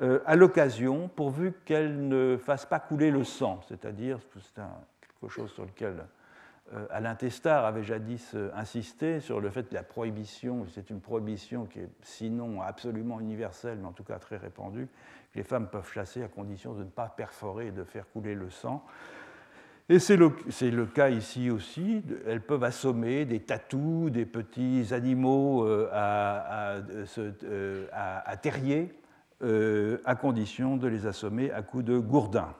[0.00, 4.62] à l'occasion, pourvu qu'elles ne fassent pas couler le sang, c'est-à-dire, c'est
[5.00, 6.04] quelque chose sur lequel
[6.72, 11.00] euh, Alain Testard avait jadis euh, insisté sur le fait que la prohibition, c'est une
[11.00, 14.86] prohibition qui est sinon absolument universelle, mais en tout cas très répandue,
[15.32, 18.36] que les femmes peuvent chasser à condition de ne pas perforer et de faire couler
[18.36, 18.84] le sang.
[19.88, 22.04] Et c'est le, cas ici aussi.
[22.24, 26.76] Elles peuvent assommer des tatous, des petits animaux euh, à,
[28.36, 28.94] terrier,
[29.42, 32.54] à condition de les assommer à coups de gourdin.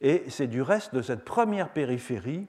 [0.00, 2.48] Et c'est du reste de cette première périphérie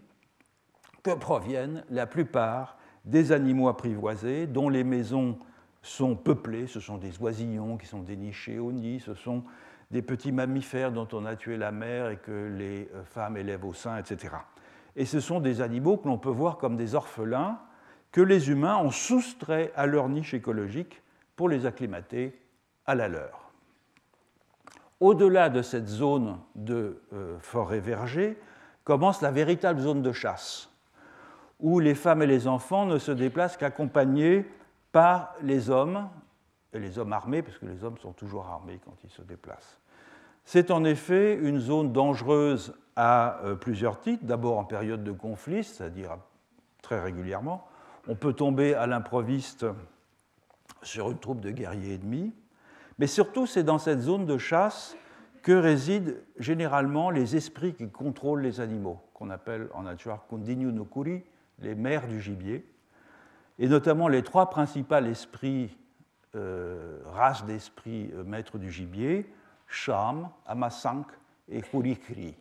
[1.03, 5.37] que proviennent la plupart des animaux apprivoisés dont les maisons
[5.83, 6.65] sont peuplées.
[6.65, 9.43] Ce sont des oisillons qui sont dénichés au nid, ce sont
[9.91, 13.65] des petits mammifères dont on a tué la mère et que les euh, femmes élèvent
[13.65, 14.33] au sein, etc.
[14.95, 17.59] Et ce sont des animaux que l'on peut voir comme des orphelins
[18.11, 21.01] que les humains ont soustraits à leur niche écologique
[21.35, 22.39] pour les acclimater
[22.85, 23.42] à la leur.
[25.03, 28.39] Au-delà de cette zone de euh, forêt-verger
[28.85, 30.69] commence la véritable zone de chasse,
[31.59, 34.49] où les femmes et les enfants ne se déplacent qu'accompagnés
[34.93, 36.07] par les hommes,
[36.71, 39.81] et les hommes armés, parce que les hommes sont toujours armés quand ils se déplacent.
[40.45, 44.23] C'est en effet une zone dangereuse à euh, plusieurs titres.
[44.23, 46.15] D'abord en période de conflit, c'est-à-dire
[46.81, 47.67] très régulièrement.
[48.07, 49.65] On peut tomber à l'improviste
[50.81, 52.31] sur une troupe de guerriers ennemis.
[52.99, 54.95] Mais surtout, c'est dans cette zone de chasse
[55.41, 60.85] que résident généralement les esprits qui contrôlent les animaux, qu'on appelle en nature kundinyu no
[60.85, 61.23] kuri,
[61.59, 62.65] les mères du gibier,
[63.59, 65.77] et notamment les trois principaux esprits,
[66.35, 69.31] euh, races d'esprits euh, maîtres du gibier,
[69.67, 71.07] Sham, Amasank
[71.49, 72.35] et Hurikri.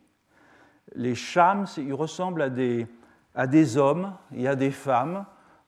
[0.95, 2.87] Les Shams, ils ressemblent à des,
[3.35, 5.25] à des hommes et à des femmes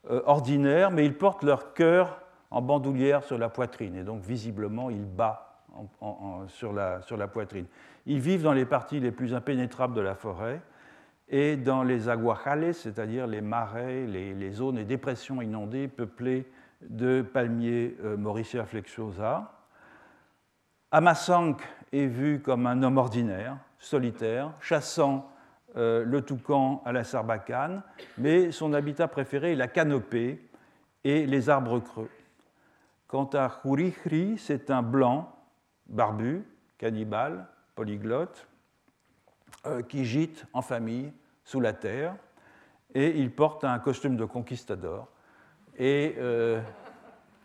[0.09, 4.89] euh, ordinaires, mais ils portent leur cœur en bandoulière sur la poitrine, et donc visiblement
[4.89, 5.55] il bat
[6.47, 7.65] sur, la, poitrine.
[8.05, 10.61] Ils vivent dans les parties les plus impénétrables de la forêt
[11.27, 16.45] et dans les aguajales, c'est-à-dire les marais, les, zones et dépressions inondées peuplées
[16.81, 19.51] de palmiers euh, Mauricia flexuosa.
[20.91, 25.29] Amasank est vu comme un homme ordinaire, solitaire, chassant
[25.77, 27.81] euh, le toucan à la sarbacane,
[28.17, 30.47] mais son habitat préféré est la canopée
[31.03, 32.09] et les arbres creux.
[33.15, 35.33] Quant à Hurihri, c'est un blanc,
[35.87, 36.43] barbu,
[36.77, 38.45] cannibale, polyglotte,
[39.65, 41.13] euh, qui gîte en famille
[41.45, 42.17] sous la terre,
[42.93, 45.07] et il porte un costume de conquistador.
[45.77, 46.59] Et, euh,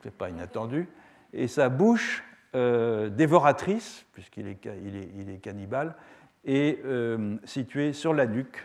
[0.02, 0.88] c'est pas inattendu,
[1.32, 2.24] et sa bouche
[2.56, 5.94] euh, dévoratrice, puisqu'il est, il est, cannibale,
[6.44, 6.84] est
[7.44, 8.58] située sur la nuque,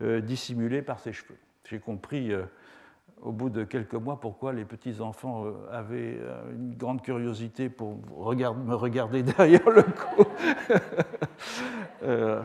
[0.00, 1.36] dissimulée par ses cheveux.
[1.68, 2.32] J'ai compris
[3.22, 7.96] au bout de quelques mois pourquoi les petits-enfants euh, avaient euh, une grande curiosité pour
[7.96, 10.24] me regarder derrière le cou.
[12.02, 12.42] Euh,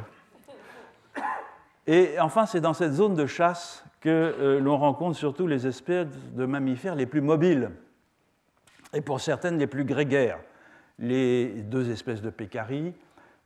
[1.85, 6.45] et enfin, c'est dans cette zone de chasse que l'on rencontre surtout les espèces de
[6.45, 7.69] mammifères les plus mobiles,
[8.93, 10.39] et pour certaines les plus grégaires.
[10.97, 12.93] Les deux espèces de pécaries,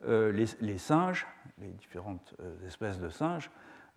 [0.07, 1.27] les, singes,
[1.59, 2.35] les différentes
[2.65, 3.51] espèces de singes,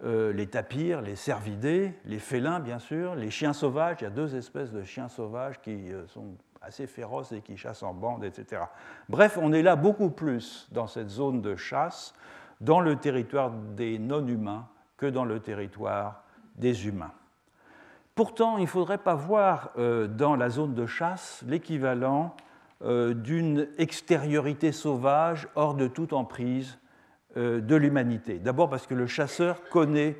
[0.04, 3.96] euh, les tapirs, les cervidés, les félins, bien sûr, les chiens sauvages.
[4.00, 7.56] Il y a deux espèces de chiens sauvages qui euh, sont assez féroces et qui
[7.56, 8.62] chassent en bande, etc.
[9.08, 12.14] Bref, on est là beaucoup plus dans cette zone de chasse,
[12.60, 16.22] dans le territoire des non-humains, que dans le territoire
[16.54, 17.12] des humains.
[18.14, 22.36] Pourtant, il ne faudrait pas voir euh, dans la zone de chasse l'équivalent
[22.80, 26.78] d'une extériorité sauvage hors de toute emprise
[27.36, 28.38] de l'humanité.
[28.38, 30.16] D'abord parce que le chasseur connaît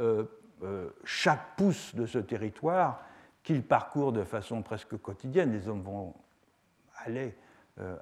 [0.00, 0.24] euh,
[0.62, 3.04] euh, chaque pouce de ce territoire
[3.42, 5.52] qu'il parcourt de façon presque quotidienne.
[5.52, 6.14] Les hommes vont
[7.04, 7.34] aller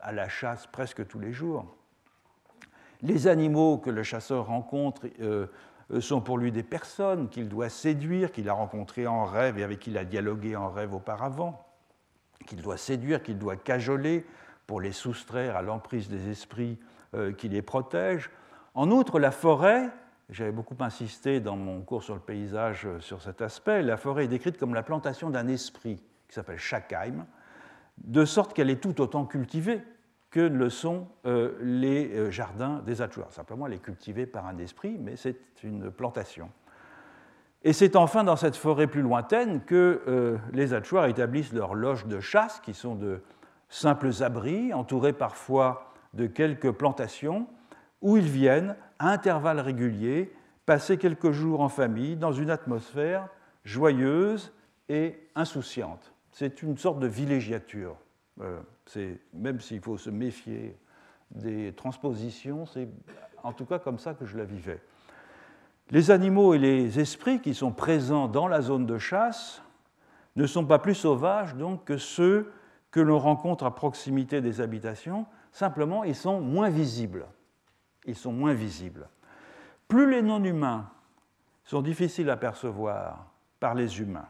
[0.02, 1.64] à la chasse presque tous les jours.
[3.00, 5.06] Les animaux que le chasseur rencontre
[6.00, 9.78] sont pour lui des personnes qu'il doit séduire, qu'il a rencontrées en rêve et avec
[9.78, 11.66] qui il a dialogué en rêve auparavant,
[12.46, 14.26] qu'il doit séduire, qu'il doit cajoler
[14.66, 16.78] pour les soustraire à l'emprise des esprits
[17.38, 18.30] qui les protègent.
[18.74, 19.90] En outre, la forêt,
[20.28, 24.24] j'avais beaucoup insisté dans mon cours sur le paysage euh, sur cet aspect, la forêt
[24.24, 27.26] est décrite comme la plantation d'un esprit qui s'appelle Schakheim,
[27.98, 29.82] de sorte qu'elle est tout autant cultivée
[30.30, 33.32] que le sont euh, les euh, jardins des Atchouars.
[33.32, 36.48] Simplement, elle est cultivée par un esprit, mais c'est une plantation.
[37.64, 42.18] Et c'est enfin dans cette forêt plus lointaine que les Atchouars établissent leurs loges de
[42.18, 43.20] chasse, qui sont de
[43.68, 47.46] simples abris, entourés parfois de quelques plantations,
[48.00, 50.32] où ils viennent, à intervalles réguliers,
[50.66, 53.28] passer quelques jours en famille dans une atmosphère
[53.64, 54.52] joyeuse
[54.88, 56.12] et insouciante.
[56.32, 57.96] C'est une sorte de villégiature.
[58.40, 58.60] Euh,
[59.34, 60.76] même s'il faut se méfier
[61.30, 62.88] des transpositions, c'est
[63.42, 64.80] en tout cas comme ça que je la vivais.
[65.90, 69.62] Les animaux et les esprits qui sont présents dans la zone de chasse
[70.36, 72.52] ne sont pas plus sauvages donc que ceux
[72.90, 77.26] que l'on rencontre à proximité des habitations, simplement ils sont moins visibles
[78.06, 79.08] ils sont moins visibles.
[79.88, 80.90] Plus les non-humains
[81.64, 83.26] sont difficiles à percevoir
[83.58, 84.28] par les humains,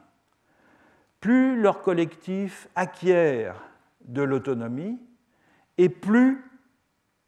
[1.20, 3.62] plus leur collectif acquiert
[4.06, 4.98] de l'autonomie
[5.78, 6.44] et plus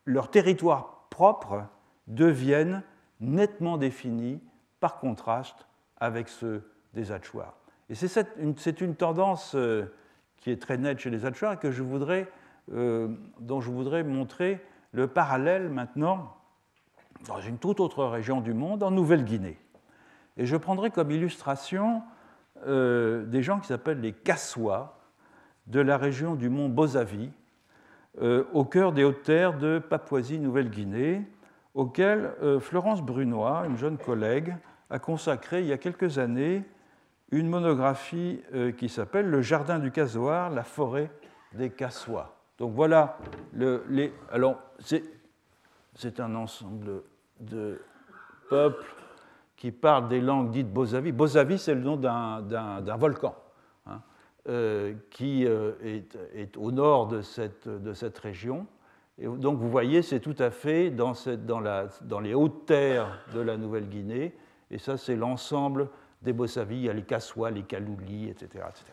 [0.04, 1.64] leurs territoires propres
[2.06, 2.82] deviennent
[3.20, 4.40] nettement définis
[4.80, 5.66] par contraste
[5.98, 7.56] avec ceux des Atchouars.
[7.88, 9.94] Et c'est une, tendance euh,
[10.38, 12.28] qui est très nette chez les Atchouars que je voudrais,
[12.72, 14.60] euh, dont je voudrais montrer
[14.92, 16.36] le parallèle maintenant
[17.26, 19.58] dans une toute autre région du monde, en Nouvelle-Guinée.
[20.36, 22.02] Et je prendrai comme illustration
[22.66, 24.98] euh, des gens qui s'appellent les Kassois
[25.66, 27.30] de la région du mont Bozavi,
[28.20, 31.22] euh, au cœur des hautes terres de Papouasie-Nouvelle-Guinée,
[31.74, 34.56] auquel euh, Florence Brunois, une jeune collègue,
[34.90, 36.64] a consacré il y a quelques années
[37.30, 38.42] une monographie
[38.76, 41.10] qui s'appelle Le jardin du casoir, la forêt
[41.54, 42.41] des Kassois.
[42.62, 43.18] Donc voilà,
[43.54, 47.02] le, les, alors c'est un ensemble
[47.40, 47.80] de
[48.48, 48.86] peuples
[49.56, 51.10] qui parlent des langues dites Bozavi.
[51.10, 53.34] Bozavi, c'est le nom d'un volcan
[53.86, 54.00] hein,
[54.48, 58.68] euh, qui euh, est, au nord de cette, de cette, région.
[59.18, 62.66] Et donc vous voyez, c'est tout à fait dans, cette, dans, la, dans, les hautes
[62.66, 64.36] terres de la Nouvelle-Guinée.
[64.70, 65.88] Et ça, c'est l'ensemble
[66.22, 66.76] des Bozavi.
[66.76, 68.66] Il y a les Kassois, les Kaloulis, etc.
[68.68, 68.92] etc.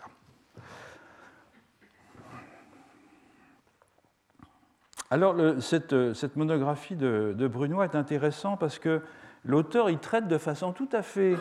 [5.11, 9.01] Alors, cette, monographie de, de, Brunois est intéressante parce que
[9.43, 11.35] l'auteur y traite de façon tout à fait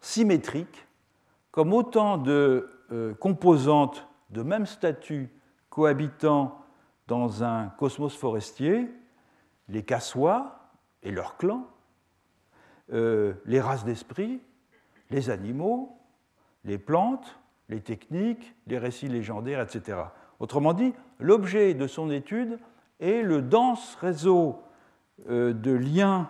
[0.00, 0.86] symétrique,
[1.52, 5.30] comme autant de euh, composantes de même statut
[5.70, 6.58] cohabitant
[7.06, 8.90] dans un cosmos forestier,
[9.68, 10.70] les cassois
[11.02, 11.66] et leurs clans,
[12.92, 14.40] euh, les races d'esprit,
[15.10, 15.96] les animaux,
[16.64, 19.98] les plantes, les techniques, les récits légendaires, etc.
[20.40, 22.58] Autrement dit, l'objet de son étude
[23.02, 24.62] est le dense réseau
[25.28, 26.28] euh, de liens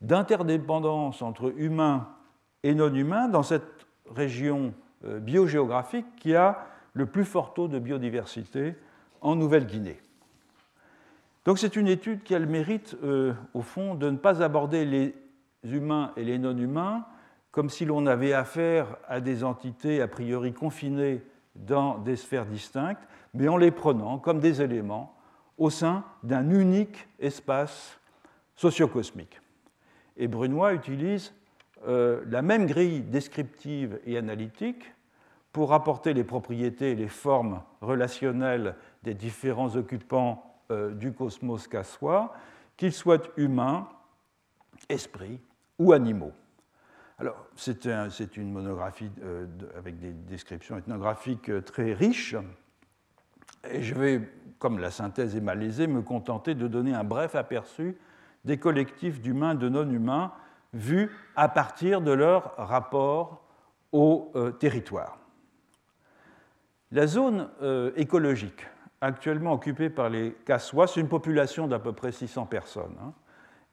[0.00, 2.08] d'interdépendance entre humains
[2.62, 4.72] et non humains dans cette région
[5.04, 8.74] euh, biogéographique qui a le plus fort taux de biodiversité
[9.20, 10.00] en Nouvelle-Guinée.
[11.44, 14.84] Donc c'est une étude qui a le mérite, euh, au fond, de ne pas aborder
[14.84, 15.14] les
[15.64, 17.04] humains et les non-humains
[17.50, 21.22] comme si l'on avait affaire à des entités a priori confinées
[21.56, 23.02] dans des sphères distinctes,
[23.34, 25.16] mais en les prenant comme des éléments
[25.60, 28.00] au sein d'un unique espace
[28.56, 29.40] sociocosmique.
[30.16, 31.32] Et Brunois utilise
[31.86, 34.92] euh, la même grille descriptive et analytique
[35.52, 42.34] pour rapporter les propriétés et les formes relationnelles des différents occupants euh, du cosmos cassois,
[42.76, 43.86] qu'ils soient humains,
[44.88, 45.40] esprits
[45.78, 46.32] ou animaux.
[47.18, 49.46] Alors, c'est une monographie euh,
[49.76, 52.36] avec des descriptions ethnographiques très riches,
[53.68, 54.22] et je vais,
[54.60, 57.96] comme la synthèse est malaisée, me contenter de donner un bref aperçu
[58.44, 60.32] des collectifs d'humains de non-humains
[60.72, 63.42] vus à partir de leur rapport
[63.90, 65.18] au euh, territoire.
[66.92, 68.66] La zone euh, écologique
[69.00, 73.14] actuellement occupée par les Cassois, une population d'à peu près 600 personnes, hein,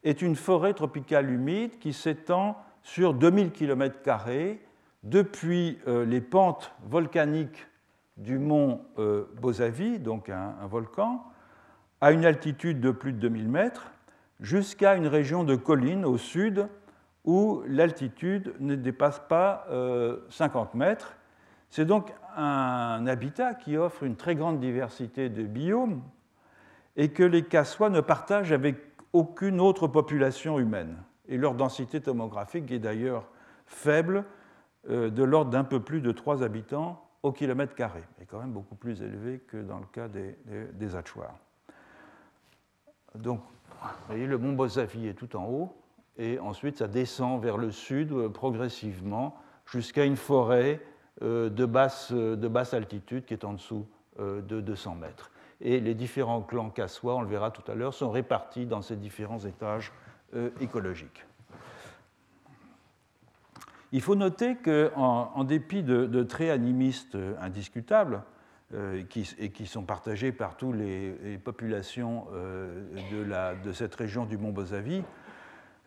[0.03, 3.97] est une forêt tropicale humide qui s'étend sur 2000 km
[5.03, 7.67] depuis euh, les pentes volcaniques
[8.17, 8.81] du mont
[9.39, 11.23] Bozavi, donc un, un, volcan,
[12.01, 13.91] à une altitude de plus de 2000 mètres,
[14.39, 16.67] jusqu'à une région de collines au sud
[17.27, 19.65] où l'altitude ne dépasse pas
[20.29, 21.15] 50 euh, mètres.
[21.69, 26.01] C'est donc un habitat qui offre une très grande diversité de biomes
[26.95, 28.77] et que les Cassois ne partagent avec
[29.11, 30.95] aucune autre population humaine.
[31.27, 33.27] Et leur densité tomographique est d'ailleurs
[33.65, 34.23] faible,
[34.89, 38.51] euh, de l'ordre d'un peu plus de 3 habitants au kilomètre carré, mais quand même
[38.51, 40.35] beaucoup plus élevé que dans le cas des,
[40.73, 40.87] des,
[43.15, 43.41] Donc
[43.81, 45.75] vous voyez, le mont Bozavi est tout en haut,
[46.17, 49.35] et ensuite ça descend vers le sud euh, progressivement
[49.65, 50.81] jusqu'à une forêt
[51.21, 53.87] euh, de basse, euh, de basse, altitude qui est en dessous
[54.19, 55.29] de 200 mètres.
[55.61, 58.95] Et les différents clans cassois, on le verra tout à l'heure, sont répartis dans ces
[58.95, 59.93] différents étages
[60.59, 61.26] écologiques.
[63.91, 68.21] Il faut noter qu'en en dépit de, traits animistes indiscutables,
[68.73, 69.01] euh,
[69.39, 72.83] et qui sont partagés par toutes les, populations euh,
[73.63, 75.03] de, cette région du Mont Bozavi,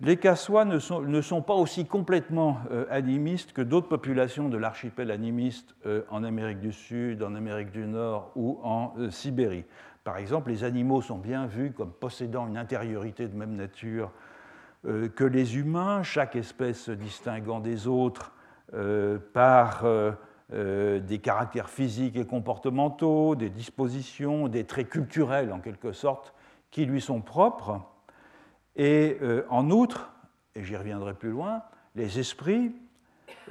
[0.01, 5.75] les Cassois ne sont, pas aussi complètement euh, animistes que d'autres populations de l'archipel animiste
[6.09, 9.67] en Amérique du Sud, en Amérique du Nord ou en Sibérie.
[10.03, 14.11] Par exemple, les animaux sont bien vus comme possédant une intériorité de même nature
[14.85, 18.33] que les humains, chaque espèce se distinguant des autres
[19.33, 19.85] par
[20.53, 26.35] euh, des caractères physiques et comportementaux, des dispositions, des traits culturels en quelque sorte,
[26.73, 27.81] qui lui sont propres.
[28.75, 30.11] Et euh, en outre,
[30.57, 31.63] et j'y reviendrai plus loin,
[31.95, 32.75] les esprits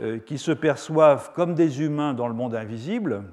[0.02, 3.24] euh, qui se perçoivent comme des humains dans le monde invisible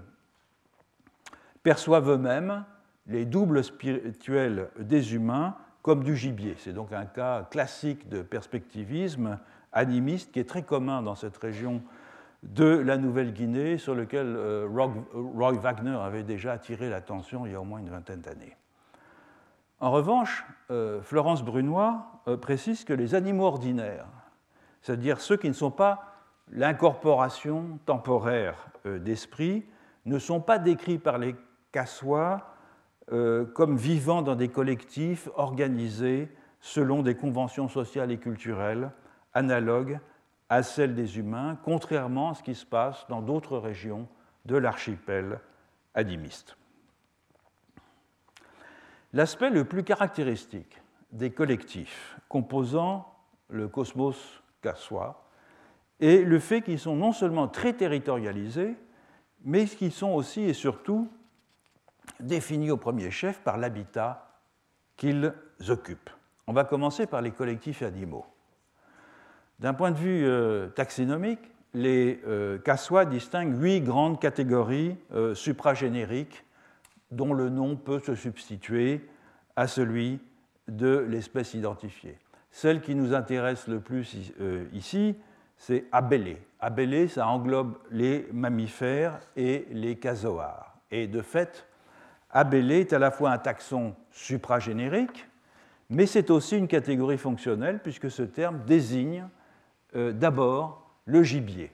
[1.64, 2.64] perçoivent eux-mêmes
[3.08, 6.56] les doubles spirituels des humains comme du gibier.
[6.58, 9.38] C'est donc un cas classique de perspectivisme
[9.72, 11.80] animiste qui est très commun dans cette région
[12.42, 17.60] de la Nouvelle-Guinée, sur lequel euh, Roy Wagner avait déjà attiré l'attention il y a
[17.60, 18.56] au moins une vingtaine d'années.
[19.78, 24.08] En revanche, euh, Florence Brunois euh, précise que les animaux ordinaires,
[24.82, 26.16] c'est-à-dire ceux qui ne sont pas
[26.50, 29.64] l'incorporation temporaire d'esprit,
[30.04, 31.36] ne sont pas décrits par les
[31.70, 32.55] Cassois
[33.08, 36.28] comme vivant dans des collectifs organisés
[36.60, 38.90] selon des conventions sociales et culturelles
[39.34, 40.00] analogues
[40.48, 44.08] à celle des humains, contrairement à ce qui se passe dans d'autres régions
[44.44, 45.40] de l'archipel
[45.94, 46.56] animiste.
[49.12, 50.80] L'aspect le plus caractéristique
[51.12, 53.14] des collectifs composant
[53.48, 55.28] le cosmos cassois
[56.00, 58.76] est le fait qu'ils sont non seulement très territorialisés,
[59.44, 61.08] mais qu'ils sont aussi et surtout
[62.20, 64.28] définis au premier chef par l'habitat
[64.96, 65.32] qu'ils
[65.68, 66.10] occupent.
[66.46, 68.24] On va commencer par les collectifs animaux.
[69.58, 71.40] D'un point de vue euh, taxonomique,
[71.74, 76.44] les euh, Cassois distinguent huit grandes catégories euh, supragénériques
[77.10, 79.08] dont le nom peut se substituer
[79.56, 80.20] à celui
[80.68, 82.18] de l'espèce identifiée.
[82.50, 84.32] Celle qui nous intéresse le plus
[84.72, 85.14] ici,
[85.56, 86.38] c'est abélé.
[86.58, 90.76] Abélé, ça englobe les mammifères et les casoars.
[90.90, 91.66] Et de fait,
[92.36, 95.26] abélé est à la fois un taxon supragénérique,
[95.88, 99.26] mais c'est aussi une catégorie fonctionnelle, puisque ce terme désigne
[99.94, 101.72] euh, d'abord le gibier.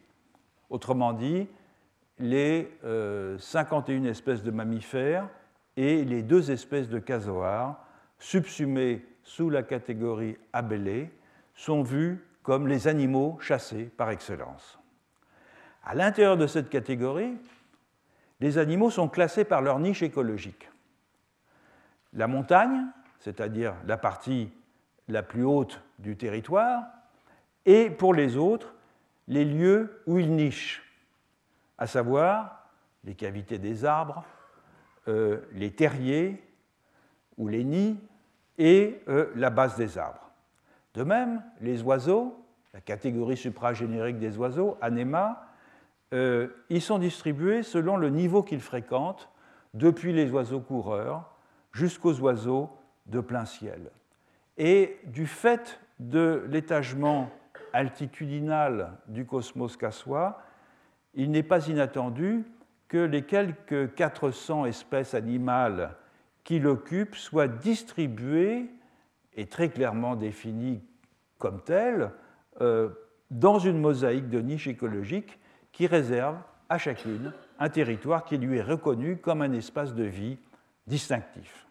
[0.71, 1.49] Autrement dit,
[2.19, 2.71] les
[3.39, 5.29] 51 espèces de mammifères
[5.77, 7.85] et les deux espèces de casoars
[8.19, 11.11] subsumés sous la catégorie abélée
[11.55, 14.79] sont vus comme les animaux chassés par excellence.
[15.85, 17.35] À l'intérieur de cette catégorie,
[18.43, 20.69] les animaux sont classés par leur niche écologique.
[22.13, 22.87] La montagne,
[23.21, 24.51] c'est-à-dire la partie
[25.07, 26.83] la plus haute du territoire,
[27.67, 28.75] et pour les autres,
[29.29, 30.83] les lieux où ils nichent,
[31.79, 32.67] à savoir
[33.05, 34.25] les cavités des arbres,
[35.07, 36.43] euh, les terriers
[37.39, 37.97] ou les nids
[38.59, 40.33] et euh, la base des arbres.
[40.95, 45.47] De même, les oiseaux, la catégorie supragénérique des oiseaux, Anema,
[46.13, 49.29] euh, ils sont distribués selon le niveau qu'ils fréquentent,
[49.75, 51.35] depuis les oiseaux coureurs
[51.73, 52.71] jusqu'aux oiseaux
[53.07, 53.91] de plein ciel.
[54.59, 57.31] Et du fait de l'étagement
[57.73, 60.43] altitudinal du cosmos cassois,
[61.15, 62.45] il n'est pas inattendu
[62.89, 65.97] que les quelques 400 espèces animales
[66.45, 68.69] qui l'occupent soient distribuées
[69.35, 70.83] et très clairement définies
[71.39, 72.11] comme telles
[72.61, 72.91] euh,
[73.31, 75.39] dans une mosaïque de niches écologiques
[75.73, 80.39] qui réserve à chacune un territoire qui lui est reconnu comme un espace de vie
[80.87, 81.67] distinctif.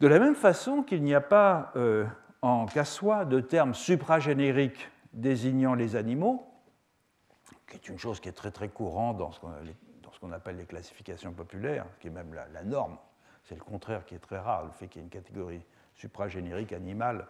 [0.00, 2.06] De la même façon qu'il n'y a pas euh,
[2.42, 6.46] en cassois de terme supragénérique désignant les animaux,
[7.68, 11.32] qui est une chose qui est très très courante dans ce qu'on appelle les classifications
[11.32, 12.96] populaires, qui est même la, norme.
[13.44, 15.62] C'est le contraire qui est très rare, le fait qu'il y ait une catégorie
[15.94, 17.26] supragénérique animale.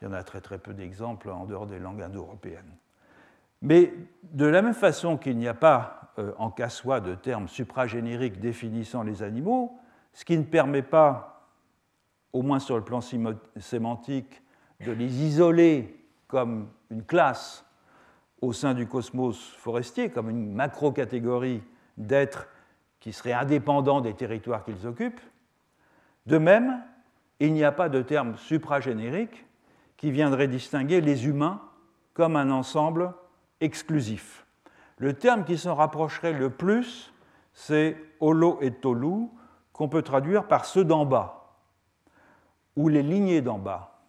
[0.00, 2.76] Il y en a très très peu d'exemples en dehors des langues indo-européennes.
[3.64, 3.94] Mais
[4.34, 9.02] de la même façon qu'il n'y a pas euh, en cassois de terme supragénérique définissant
[9.02, 9.78] les animaux,
[10.12, 11.48] ce qui ne permet pas,
[12.34, 14.42] au moins sur le plan sémantique,
[14.84, 15.98] de les isoler
[16.28, 17.64] comme une classe
[18.42, 21.62] au sein du cosmos forestier comme une macro-catégorie
[21.96, 22.48] d'êtres
[23.00, 25.22] qui seraient indépendants des territoires qu'ils occupent.
[26.26, 26.82] De même,
[27.40, 29.46] il n'y a pas de terme supragénérique
[29.96, 31.62] qui viendrait distinguer les humains
[32.12, 33.14] comme un ensemble
[33.60, 34.46] exclusif.
[34.98, 37.12] Le terme qui s'en rapprocherait le plus,
[37.52, 39.28] c'est holo et tolu,
[39.72, 41.56] qu'on peut traduire par ceux d'en bas,
[42.76, 44.00] ou les lignées d'en bas.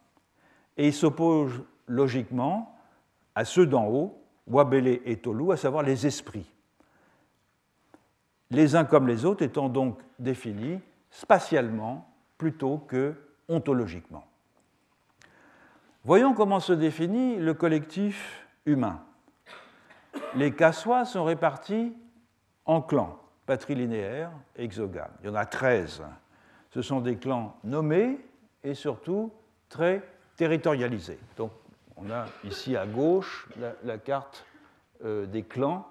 [0.77, 2.77] Et il s'oppose logiquement
[3.33, 6.51] à ceux d'en haut, Wabele et Tolu, à savoir les esprits.
[8.51, 10.79] Les uns comme les autres étant donc définis
[11.09, 13.15] spatialement plutôt que
[13.47, 14.25] ontologiquement.
[16.03, 19.01] Voyons comment se définit le collectif humain.
[20.35, 21.95] Les cassois sont répartis
[22.65, 25.11] en clans patrilinéaires exogames.
[25.21, 26.03] Il y en a 13.
[26.71, 28.19] Ce sont des clans nommés
[28.63, 29.31] et surtout
[29.69, 30.01] très
[30.35, 31.19] territorialisés.
[31.37, 31.51] Donc
[31.95, 33.47] on a ici à gauche
[33.83, 34.45] la, carte
[35.03, 35.87] euh, des clans,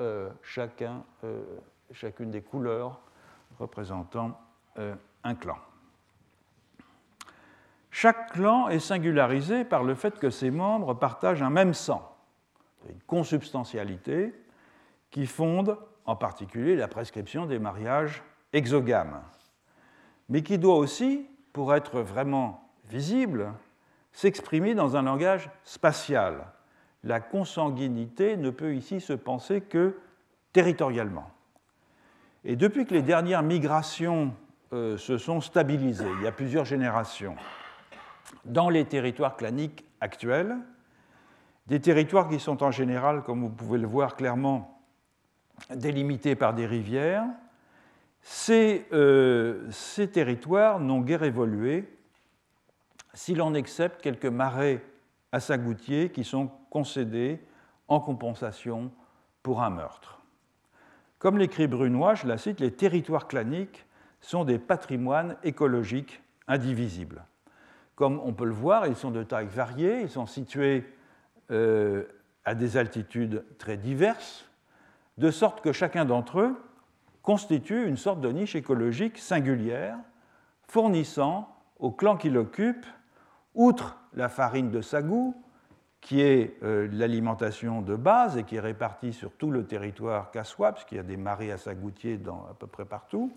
[0.00, 1.42] euh, euh,
[1.92, 3.00] chacune des couleurs
[3.58, 4.38] représentant
[5.22, 5.56] un clan.
[7.92, 12.13] Chaque clan est singularisé par le fait que ses membres partagent un même sang,
[12.88, 14.34] une consubstantialité
[15.10, 18.22] qui fonde en particulier la prescription des mariages
[18.52, 19.22] exogames,
[20.28, 23.52] mais qui doit aussi, pour être vraiment visible,
[24.12, 26.46] s'exprimer dans un langage spatial.
[27.02, 29.96] La consanguinité ne peut ici se penser que
[30.52, 31.30] territorialement.
[32.44, 34.34] Et depuis que les dernières migrations
[34.72, 37.36] euh, se sont stabilisées, il y a plusieurs générations,
[38.44, 40.56] dans les territoires claniques actuels,
[41.66, 44.82] des territoires qui sont en général, comme vous pouvez le voir clairement,
[45.74, 47.24] délimités par des rivières,
[48.20, 49.70] ces, euh,
[50.12, 51.88] territoires n'ont guère évolué
[53.12, 54.82] si l'on accepte quelques marais
[55.30, 57.40] à sagoutier qui sont concédés
[57.86, 58.90] en compensation
[59.42, 60.22] pour un meurtre.
[61.18, 63.86] Comme l'écrit Brunois, je la cite, les territoires claniques
[64.20, 67.24] sont des patrimoines écologiques indivisibles.
[67.94, 70.84] Comme on peut le voir, ils sont de taille variée, ils sont situés
[71.50, 72.04] euh,
[72.44, 74.48] à des altitudes très diverses,
[75.18, 76.56] de sorte que chacun d'entre eux
[77.22, 79.96] constitue une sorte de niche écologique singulière,
[80.68, 82.86] fournissant au clan qui l'occupe
[83.54, 85.34] outre la farine de sagou,
[86.00, 90.72] qui est euh, l'alimentation de base et qui est répartie sur tout le territoire cassois,
[90.72, 92.20] puisqu'il y a des marais à sagoutier
[92.50, 93.32] à peu près partout,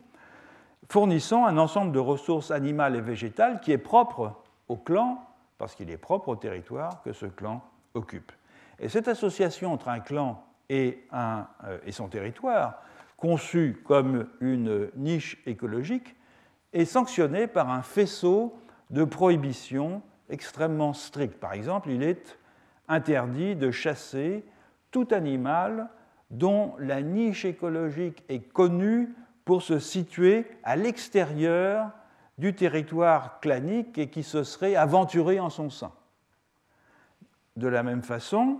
[0.89, 4.34] fournissant un ensemble de ressources animales et végétales qui est propre
[4.68, 5.24] au clan,
[5.58, 7.64] parce qu'il est propre au territoire que ce clan
[8.79, 10.93] Et cette association entre un clan euh,
[11.85, 12.81] et son territoire
[13.17, 16.15] conçu comme une niche écologique,
[16.73, 18.55] est sanctionné par un faisceau
[18.91, 21.39] de prohibitions extrêmement strictes.
[21.39, 22.37] Par exemple, il est
[22.87, 24.45] interdit de chasser
[24.91, 25.89] tout animal
[26.29, 29.13] dont la niche écologique est connue
[29.45, 31.91] pour se situer à l'extérieur
[32.37, 35.91] du territoire clanique et qui se serait aventuré en son sein.
[37.58, 38.60] De la même façon,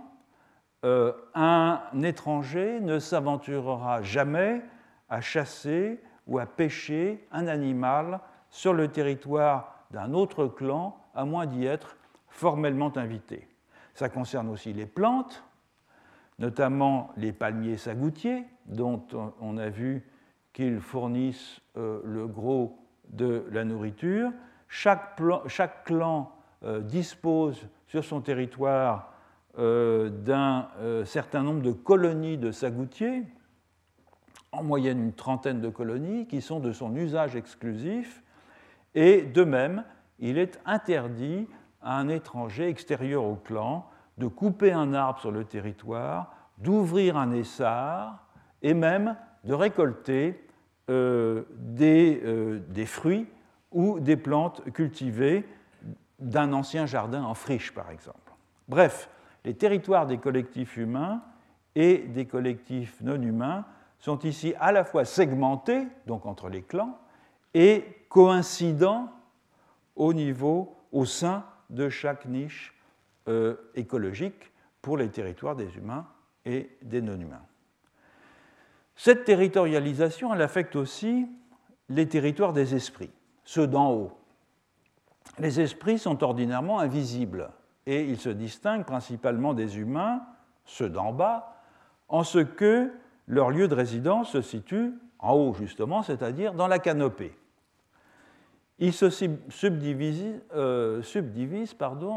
[0.84, 4.60] euh, un étranger ne s'aventurera jamais
[5.08, 8.20] à chasser ou à pêcher un animal
[8.50, 11.96] sur le territoire d'un autre clan, à moins d'y être
[12.28, 13.48] formellement invité.
[13.94, 15.44] Ça concerne aussi les plantes,
[16.40, 19.06] notamment les palmiers sagoutiers, dont
[19.40, 20.04] on a vu
[20.52, 22.78] qu'ils fournissent euh, le gros
[23.10, 24.32] de la nourriture.
[24.66, 25.14] Chaque,
[25.84, 26.32] clan
[26.82, 29.12] dispose sur son territoire
[29.58, 30.68] euh, d'un
[31.04, 33.22] certain nombre de colonies de sagoutiers,
[34.52, 38.22] en moyenne une trentaine de colonies, qui sont de son usage exclusif.
[38.94, 39.84] Et de même,
[40.18, 41.46] il est interdit
[41.82, 43.88] à un étranger extérieur au clan
[44.18, 48.26] de couper un arbre sur le territoire, d'ouvrir un essart
[48.62, 50.44] et même de récolter
[50.90, 51.42] euh,
[51.80, 53.26] euh, des, fruits
[53.70, 55.46] ou des plantes cultivées
[56.18, 58.32] d'un ancien jardin en friche, par exemple.
[58.68, 59.08] Bref,
[59.44, 61.22] les territoires des collectifs humains
[61.74, 63.64] et des collectifs non humains
[63.98, 66.98] sont ici à la fois segmentés, donc entre les clans,
[67.54, 69.10] et coïncidents
[69.96, 72.74] au niveau, au sein de chaque niche
[73.28, 76.06] euh, écologique pour les territoires des humains
[76.44, 77.44] et des non-humains.
[78.96, 81.28] Cette territorialisation, elle affecte aussi
[81.88, 83.10] les territoires des esprits,
[83.44, 84.17] ceux d'en haut.
[85.38, 87.50] Les esprits sont ordinairement invisibles
[87.86, 90.22] et ils se distinguent principalement des humains,
[90.64, 91.62] ceux d'en bas,
[92.08, 92.92] en ce que
[93.26, 97.36] leur lieu de résidence se situe en haut justement, c'est-à-dire dans la canopée.
[98.78, 101.02] Ils se subdivisent, euh,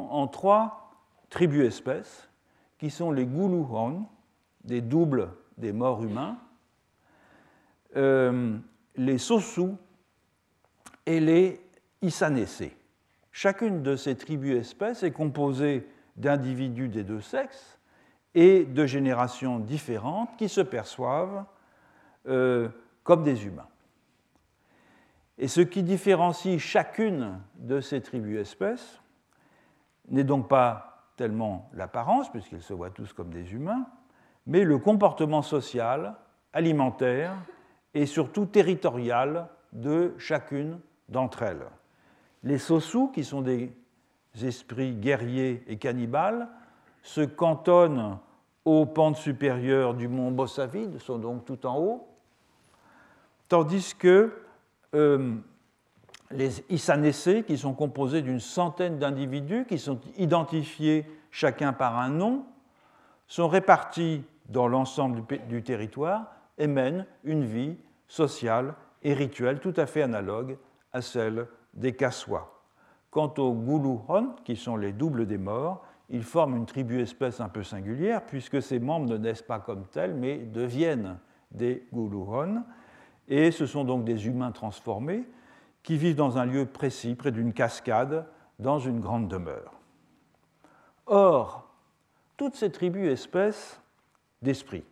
[0.09, 0.91] en trois
[1.30, 2.30] tribus-espèces,
[2.78, 4.05] qui sont les Guluhon,
[4.64, 6.38] des doubles des morts humains,
[7.95, 8.57] euh,
[8.95, 9.70] les Sosu
[11.05, 11.62] et les
[12.01, 12.64] Isanese.
[13.32, 17.80] Chacune de ces tribus-espèces est composée d'individus des deux sexes
[18.36, 21.46] et de générations différentes qui se perçoivent
[22.28, 22.70] euh,
[23.04, 23.68] comme des humains.
[25.38, 29.02] Et ce qui différencie chacune de ces tribus-espèces
[30.10, 33.86] n'est donc pas tellement l'apparence, puisqu'ils se voient tous comme des humains,
[34.46, 36.16] mais le comportement social,
[36.54, 37.34] alimentaire
[37.94, 40.80] et surtout territorial de chacune
[41.10, 41.66] d'entre elles.
[42.44, 43.72] Les Sosu, qui sont des
[44.42, 46.48] esprits guerriers et cannibales,
[47.04, 48.18] se cantonnent
[48.66, 52.08] aux pentes supérieures du mont Bossavide, sont donc tout en haut,
[53.48, 54.32] tandis que
[54.94, 55.36] euh,
[56.30, 62.46] les Isanese, qui sont composés d'une centaine d'individus, qui sont identifiés chacun par un nom,
[63.28, 66.26] sont répartis dans l'ensemble du, territoire
[66.58, 67.78] et mènent une vie
[68.08, 68.74] sociale
[69.04, 70.58] et rituelle tout à fait analogue
[70.94, 72.61] à celle des Kassois.
[73.09, 77.63] Quant aux Guluhon, qui sont les doubles des morts, ils forment une tribu-espèce un peu
[77.63, 81.17] singulière, puisque ces membres ne naissent pas comme tels, mais deviennent
[81.51, 82.63] des Guluhon.
[83.28, 85.26] Et ce sont donc des humains transformés
[85.84, 88.26] qui vivent dans un lieu précis, près d'une cascade,
[88.59, 89.74] dans une grande demeure.
[91.07, 91.67] Or,
[92.38, 93.82] toutes ces tribus-espèces
[94.41, 94.84] d'esprit,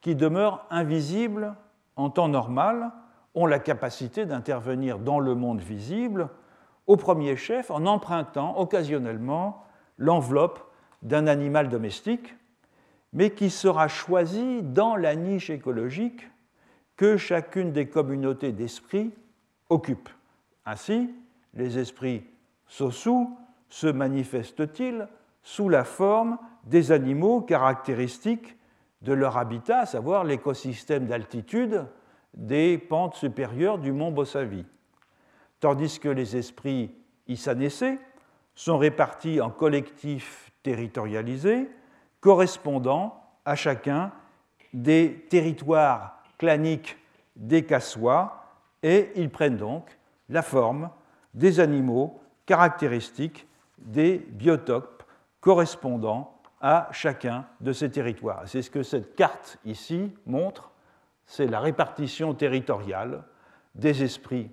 [0.00, 1.54] qui demeurent invisibles
[1.96, 2.90] en temps normal,
[3.34, 6.28] ont la capacité d'intervenir dans le monde visible,
[6.86, 9.64] au premier chef en empruntant occasionnellement
[9.98, 10.60] l'enveloppe
[11.02, 12.34] d'un animal domestique,
[13.12, 16.28] mais qui sera choisi dans la niche écologique
[16.96, 19.12] que chacune des communautés d'esprits
[19.68, 20.08] occupe.
[20.66, 21.14] Ainsi,
[21.54, 22.24] les esprits
[22.66, 23.26] sosu
[23.68, 25.08] se manifestent-ils
[25.42, 28.56] sous la forme des animaux caractéristiques
[29.02, 31.86] de leur habitat, à savoir l'écosystème d'altitude
[32.34, 34.64] des pentes supérieures du mont Bossavi,
[35.58, 36.94] tandis que les esprits
[37.26, 37.84] Isanese
[38.54, 41.68] sont répartis en collectifs territorialisés
[42.20, 44.12] correspondant à chacun
[44.72, 46.96] des territoires claniques
[47.36, 48.44] des Kassois
[48.82, 50.90] et ils prennent donc la forme
[51.34, 53.46] des animaux caractéristiques
[53.78, 55.02] des biotopes
[55.40, 58.42] correspondant à chacun de ces territoires.
[58.46, 60.69] C'est ce que cette carte ici montre,
[61.30, 63.22] c'est la répartition territoriale
[63.76, 64.50] des esprits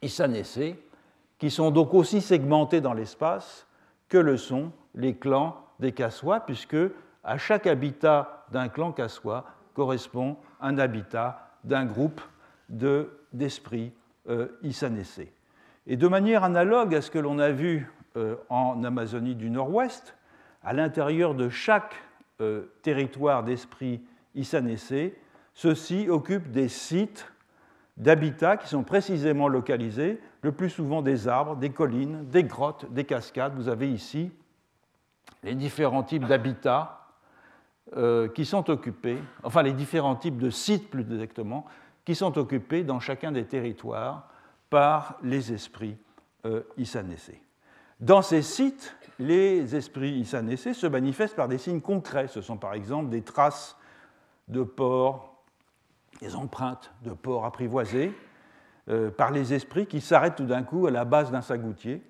[0.00, 0.80] Issanessés
[1.38, 3.66] qui sont donc aussi segmentés dans l'espace
[4.08, 6.76] que le sont les clans des Kassois, puisque
[7.24, 12.20] à chaque habitat d'un clan Kassois correspond un habitat d'un groupe
[12.68, 13.92] d'esprits
[14.28, 14.46] euh,
[15.88, 20.16] Et de manière analogue à ce que l'on a vu euh, en Amazonie du Nord-Ouest,
[20.62, 21.96] à l'intérieur de chaque
[22.40, 24.00] euh, territoire d'esprit
[24.36, 25.18] Issanessé,
[25.54, 27.32] ceux-ci occupent des sites
[27.96, 33.04] d'habitats qui sont précisément localisés, le plus souvent des arbres, des collines, des grottes, des
[33.04, 33.54] cascades.
[33.54, 34.32] Vous avez ici
[35.42, 37.06] les différents types d'habitats
[37.96, 41.66] euh, qui sont occupés, enfin les différents types de sites plus exactement,
[42.04, 44.28] qui sont occupés dans chacun des territoires
[44.70, 45.96] par les esprits
[46.46, 46.62] euh,
[48.00, 52.28] Dans ces sites, les esprits Issanessés se manifestent par des signes concrets.
[52.28, 53.76] Ce sont par exemple des traces
[54.48, 55.31] de porcs,
[56.22, 58.14] des empreintes de porcs apprivoisés,
[58.88, 62.00] euh, par les esprits qui s'arrêtent tout d'un coup à la base d'un sagoutier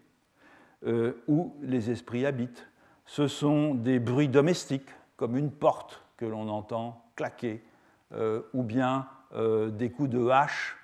[0.86, 2.68] euh, où les esprits habitent.
[3.06, 7.64] Ce sont des bruits domestiques, comme une porte que l'on entend claquer,
[8.12, 10.76] euh, ou bien des coups de hache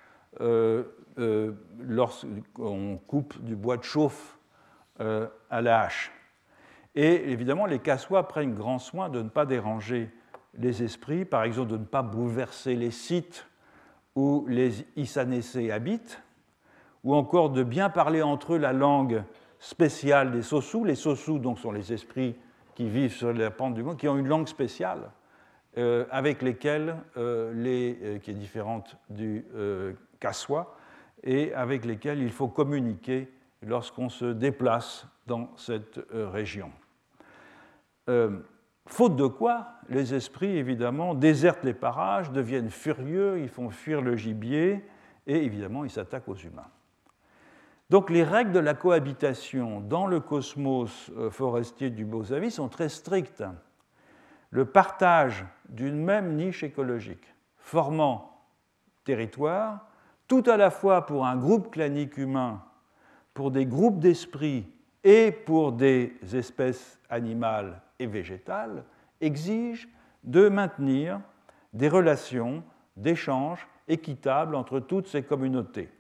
[1.18, 4.38] lorsqu'on coupe du bois de chauffe
[4.98, 6.10] à la hache.
[6.94, 10.10] Et évidemment, les cassois prennent grand soin de ne pas déranger
[10.58, 13.46] les esprits, par exemple de ne pas bouleverser les sites
[14.14, 16.20] où les Issanessés habitent,
[17.04, 19.22] ou encore de bien parler entre eux la langue
[19.60, 20.84] spéciale des Sossous.
[20.84, 22.34] Les Sossous donc, sont les esprits
[22.74, 25.10] qui vivent sur la pente du monde, qui ont une langue spéciale
[25.76, 29.44] euh, avec lesquelles, euh, les, euh, qui est différente du
[30.18, 30.76] Kassoua,
[31.22, 33.32] et avec lesquels il faut communiquer
[33.62, 36.70] lorsqu'on se déplace dans cette région.
[38.88, 44.16] Faute de quoi, les esprits, évidemment, désertent les parages, deviennent furieux, ils font fuir le
[44.16, 44.82] gibier,
[45.26, 46.66] et évidemment, ils s'attaquent aux humains.
[47.90, 52.88] Donc les règles de la cohabitation dans le cosmos euh, forestier du Beau-Avis sont très
[52.88, 53.44] strictes.
[54.50, 58.42] Le partage d'une même niche écologique formant
[59.04, 59.86] territoire,
[60.26, 62.62] tout à la fois pour un groupe clanique humain,
[63.32, 64.66] pour des groupes d'esprits
[65.04, 68.84] et pour des espèces animales et végétale
[69.20, 69.88] exige
[70.24, 71.20] de maintenir
[71.72, 72.62] des relations
[72.96, 75.90] d'échange équitables entre toutes ces communautés.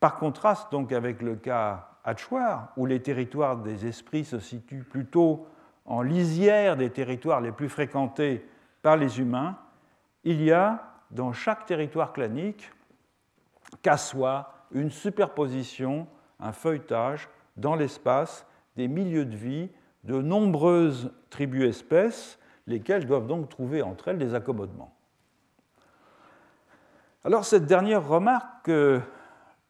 [0.00, 5.46] Par contraste donc avec le cas Hatchoir, où les territoires des esprits se situent plutôt
[5.84, 8.46] en lisière des territoires les plus fréquentés
[8.82, 9.58] par les humains,
[10.22, 12.70] il y a dans chaque territoire clanique
[13.82, 16.06] qu'à soi une superposition,
[16.40, 18.46] un feuilletage dans l'espace
[18.76, 19.70] des milieux de vie
[20.06, 24.94] de nombreuses tribus-espèces, lesquelles doivent donc trouver entre elles des accommodements.
[27.24, 29.00] Alors cette dernière remarque euh,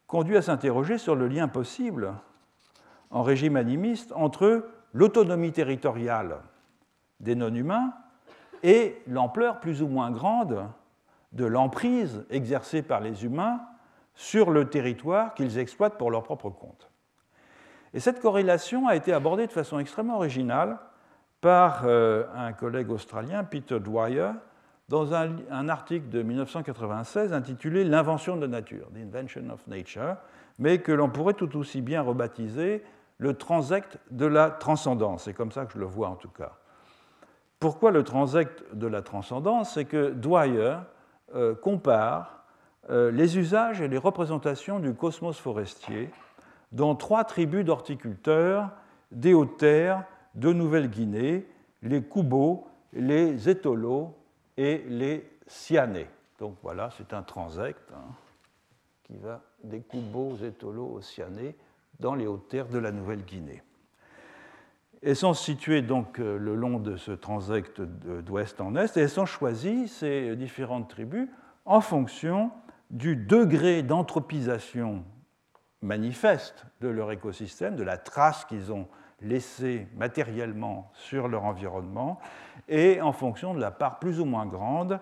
[0.05, 2.13] conduit à s'interroger sur le lien possible
[3.09, 6.37] en régime animiste entre l'autonomie territoriale
[7.19, 7.93] des non-humains
[8.61, 10.67] et l'ampleur plus ou moins grande
[11.31, 13.59] de l'emprise exercée par les humains
[14.13, 16.89] sur le territoire qu'ils exploitent pour leur propre compte.
[17.93, 20.77] Et cette corrélation a été abordée de façon extrêmement originale
[21.41, 24.31] par euh, un collègue australien, Peter Dwyer,
[24.89, 30.15] dans un, article de 1996 intitulé L'invention de la nature, The Invention of Nature,
[30.59, 32.83] mais que l'on pourrait tout aussi bien rebaptiser
[33.17, 35.23] le transect de la transcendance.
[35.23, 36.53] C'est comme ça que je le vois en tout cas.
[37.59, 39.73] Pourquoi le transect de la transcendance?
[39.73, 40.77] C'est que Dwyer
[41.35, 42.43] euh, compare
[42.89, 46.09] euh, les usages et les représentations du cosmos forestier
[46.71, 48.71] dans trois tribus d'horticulteurs
[49.11, 50.03] des hautes terres
[50.35, 51.47] de Nouvelle-Guinée,
[51.81, 54.13] les Kubo, les Étolos
[54.57, 56.09] et les Sianais.
[56.39, 58.13] Donc voilà, c'est un transect hein,
[59.03, 61.23] qui va des Kubo, aux Étolos, aux
[61.99, 63.63] dans les hautes terres de la Nouvelle-Guinée.
[65.01, 69.09] Elles sont situées donc euh, le long de ce transect d'ouest en est et elles
[69.09, 71.29] sont choisies, ces différentes tribus,
[71.65, 72.51] en fonction
[72.89, 75.03] du degré d'anthropisation
[75.81, 78.87] manifeste de leur écosystème, de la trace qu'ils ont
[79.21, 82.19] laissée matériellement sur leur environnement,
[82.67, 84.99] et en fonction de la part plus ou moins grande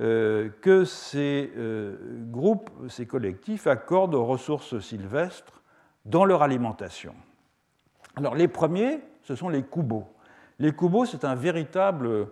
[0.00, 1.96] euh, que ces euh,
[2.30, 5.62] groupes, ces collectifs accordent aux ressources sylvestres
[6.04, 7.14] dans leur alimentation.
[8.16, 10.04] Alors les premiers, ce sont les Kubo.
[10.58, 12.28] Les Kubo, c'est un véritable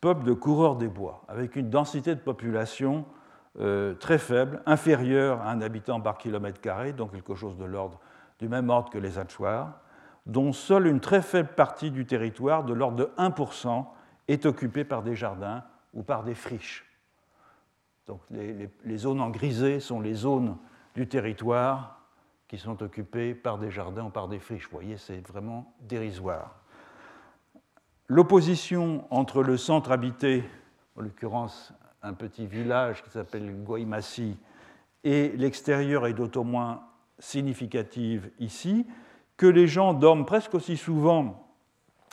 [0.00, 3.04] peuple de coureurs des bois, avec une densité de population
[3.58, 8.00] euh, très faible, inférieur à un habitant par kilomètre carré, donc quelque chose de l'ordre
[8.38, 9.80] du même ordre que les Hatchoirs,
[10.26, 13.86] dont seule une très faible partie du territoire, de l'ordre de 1%,
[14.28, 16.84] est occupée par des jardins ou par des friches.
[18.06, 20.56] Donc les, les zones en grisé sont les zones
[20.94, 22.00] du territoire
[22.48, 24.64] qui sont occupées par des jardins ou par des friches.
[24.64, 26.54] Vous voyez, c'est vraiment dérisoire.
[28.08, 30.44] L'opposition entre le centre habité
[30.96, 31.72] en l'occurrence
[32.06, 34.36] un petit village qui s'appelle Guaymassi,
[35.02, 36.82] et l'extérieur est d'autant moins
[37.18, 38.86] significative ici,
[39.36, 41.46] que les gens dorment presque aussi souvent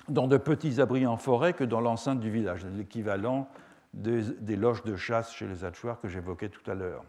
[0.10, 3.48] dans de petits abris en forêt que dans l'enceinte du village, l'équivalent
[3.94, 7.04] des, loges de chasse chez les Hatchoirs que j'évoquais tout à l'heure.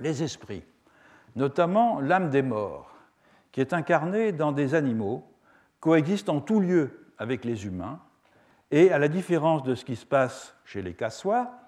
[0.00, 0.64] Les esprits,
[1.36, 2.90] notamment l'âme des morts,
[3.52, 5.24] qui est incarnée dans des animaux,
[5.78, 8.00] coexistent en tout lieu avec les humains,
[8.72, 11.63] et à la différence de ce qui se passe chez les cassois,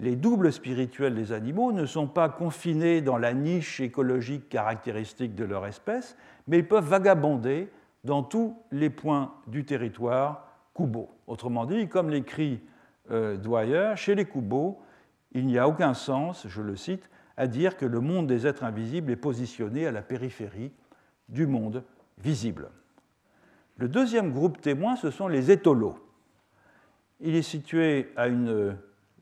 [0.00, 5.44] les doubles spirituels des animaux ne sont pas confinés dans la niche écologique caractéristique de
[5.44, 7.68] leur espèce, mais ils peuvent vagabonder
[8.04, 11.10] dans tous les points du territoire Kubo.
[11.26, 12.60] Autrement dit, comme l'écrit
[13.10, 14.80] euh, Dwyer, chez les Kubo,
[15.32, 18.64] il n'y a aucun sens, je le cite, à dire que le monde des êtres
[18.64, 20.72] invisibles est positionné à la périphérie
[21.28, 21.84] du monde
[22.18, 22.70] visible.
[23.76, 25.96] Le deuxième groupe témoin, ce sont les étolos.
[27.20, 28.76] Il est situé à une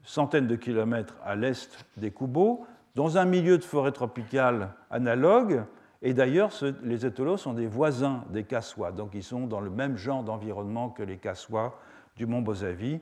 [0.07, 5.65] centaine de kilomètres à l'est des Kubo, dans un milieu de forêt tropicale analogue,
[6.01, 6.51] et d'ailleurs,
[6.83, 10.89] les étolos sont des voisins des Kassois, donc ils sont dans le même genre d'environnement
[10.89, 11.79] que les Kassois
[12.17, 13.01] du mont Bozavi,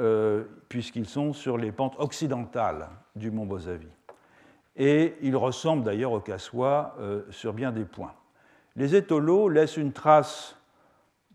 [0.00, 3.88] euh, puisqu'ils sont sur les pentes occidentales du mont Bozavi.
[4.76, 8.14] Et ils ressemblent d'ailleurs aux Kassois euh, sur bien des points.
[8.74, 10.56] Les étolos laissent une trace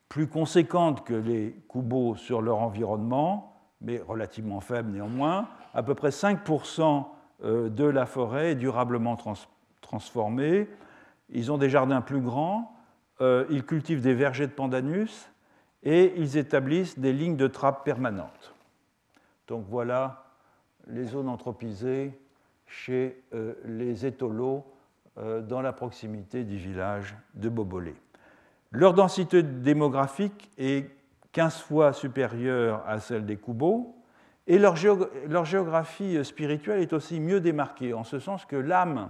[0.09, 5.47] plus conséquente que les Kubos sur leur environnement, mais relativement faible néanmoins.
[5.73, 7.05] À peu près 5%
[7.43, 9.17] euh, de la forêt est durablement
[9.81, 10.67] transformée.
[11.29, 12.75] Ils ont des jardins plus grands,
[13.21, 15.29] euh, ils cultivent des vergers de pandanus
[15.83, 18.55] et ils établissent des lignes de trappe permanentes.
[19.47, 20.25] Donc voilà
[20.87, 22.17] les zones anthropisées
[22.65, 24.65] chez euh, les étolos
[25.49, 27.95] dans la proximité du village de Bobolé.
[28.69, 30.91] Leur densité démographique est
[31.31, 33.97] 15 fois supérieure à celle des Kubo,
[34.47, 34.75] et leur,
[35.45, 39.09] géographie spirituelle est aussi mieux démarquée, en ce sens que l'âme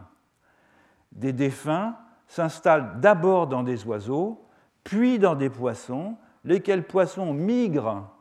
[1.12, 1.96] des défunts
[2.28, 4.48] s'installe d'abord dans des oiseaux,
[4.84, 8.12] puis dans des poissons, lesquels poissons migrent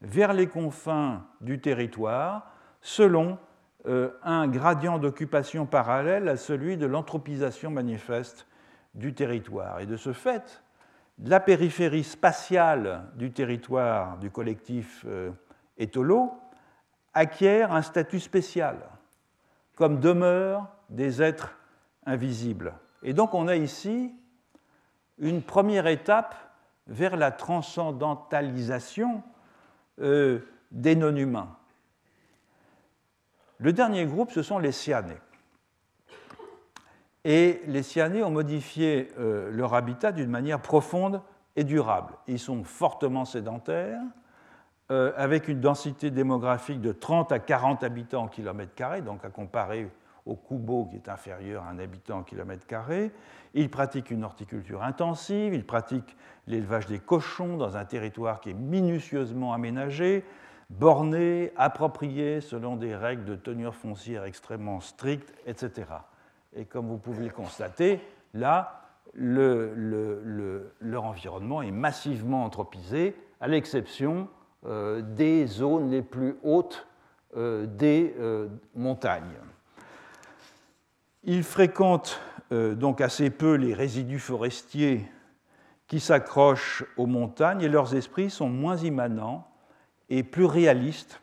[0.00, 3.38] vers les confins du territoire selon
[3.86, 8.46] euh, un gradient d'occupation parallèle à celui de l'anthropisation manifeste
[8.94, 9.80] du territoire.
[9.80, 10.62] Et de ce fait,
[11.18, 15.30] la périphérie spatiale du territoire du collectif euh,
[15.78, 16.32] Étolo
[17.14, 18.76] acquiert un statut spécial,
[19.74, 21.56] comme demeure des êtres
[22.04, 22.74] invisibles.
[23.02, 24.14] Et donc on a ici
[25.18, 26.34] une première étape
[26.86, 29.22] vers la transcendantalisation
[30.00, 30.40] euh,
[30.70, 31.56] des non-humains.
[33.58, 35.16] Le dernier groupe, ce sont les cyanés.
[37.28, 41.20] Et les cyanés ont modifié euh, leur habitat d'une manière profonde
[41.56, 42.12] et durable.
[42.28, 44.00] Ils sont fortement sédentaires,
[44.92, 49.30] euh, avec une densité démographique de 30 à 40 habitants au kilomètre carré, donc à
[49.30, 49.90] comparer
[50.24, 53.10] au Kubo, qui est inférieur à un habitant au kilomètre carré.
[53.54, 56.16] Il pratique une horticulture intensive, il pratique
[56.46, 60.24] l'élevage des cochons dans un territoire qui est minutieusement aménagé,
[60.70, 65.86] borné, approprié selon des règles de tenure foncière extrêmement strictes, etc.
[66.56, 68.00] Et comme vous pouvez le constater,
[68.34, 68.82] là,
[69.14, 74.28] leur environnement est massivement anthropisé, à l'exception
[74.66, 76.86] euh, des zones les plus hautes
[77.36, 79.36] euh, des euh, montagnes.
[81.24, 82.20] Ils fréquentent
[82.52, 85.04] donc assez peu les résidus forestiers
[85.88, 89.50] qui s'accrochent aux montagnes et leurs esprits sont moins immanents
[90.08, 91.20] et plus réalistes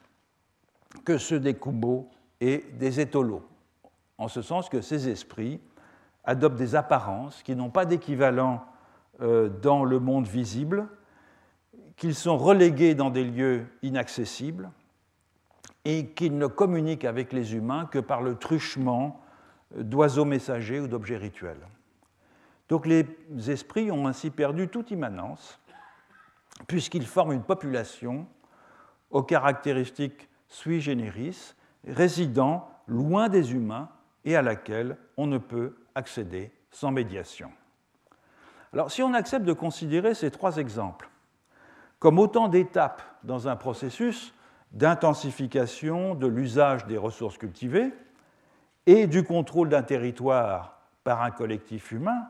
[1.05, 2.09] que ceux des Kubo
[2.41, 3.41] et des étolos,
[4.17, 5.59] en ce sens que ces esprits
[6.23, 8.63] adoptent des apparences qui n'ont pas d'équivalent
[9.21, 10.87] euh, dans le monde visible,
[11.97, 14.71] qu'ils sont relégués dans des lieux inaccessibles
[15.85, 19.21] et qu'ils ne communiquent avec les humains que par le truchement
[19.75, 21.67] d'oiseaux messagers ou d'objets rituels.
[22.69, 23.05] Donc les
[23.47, 25.59] esprits ont ainsi perdu toute immanence,
[26.67, 28.25] puisqu'ils forment une population
[29.11, 31.55] aux caractéristiques sui generis,
[31.87, 33.89] résidant loin des humains
[34.25, 37.51] et à laquelle on ne peut accéder sans médiation.
[38.71, 41.09] Alors si on accepte de considérer ces trois exemples
[41.99, 44.33] comme autant d'étapes dans un processus
[44.71, 47.93] d'intensification de l'usage des ressources cultivées,
[48.85, 52.27] et du contrôle d'un territoire par un collectif humain,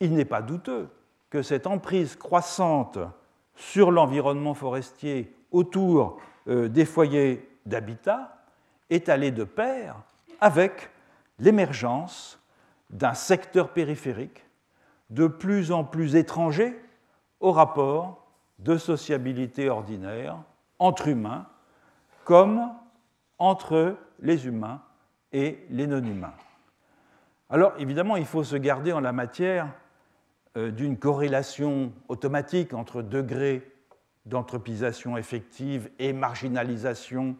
[0.00, 0.88] il n'est pas douteux
[1.30, 2.98] que cette emprise croissante
[3.54, 8.44] sur l'environnement forestier autour euh, des foyers d'habitat
[8.90, 9.96] est allée de pair
[10.40, 10.90] avec
[11.38, 12.40] l'émergence
[12.90, 14.44] d'un secteur périphérique
[15.10, 16.80] de plus en plus étranger
[17.40, 18.26] au rapport
[18.58, 20.38] de sociabilité ordinaire
[20.78, 21.46] entre humains
[22.24, 22.72] comme
[23.38, 24.80] entre les humains
[25.32, 26.34] et les non-humains.
[27.50, 29.68] Alors évidemment, il faut se garder en la matière
[30.56, 33.70] euh, d'une corrélation automatique entre degré
[34.24, 37.36] d'anthropisation effective et marginalisation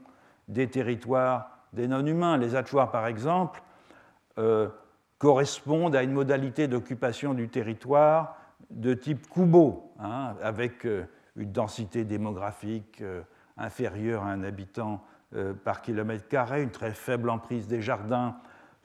[0.46, 2.36] des territoires des non-humains.
[2.36, 3.62] Les Achuars, par exemple,
[4.38, 4.68] euh,
[5.18, 8.36] correspondent à une modalité d'occupation du territoire
[8.70, 11.04] de type Kubo, hein, avec euh,
[11.36, 13.02] une densité démographique
[13.58, 15.04] inférieure à un habitant
[15.64, 18.36] par kilomètre carré, une très faible emprise des jardins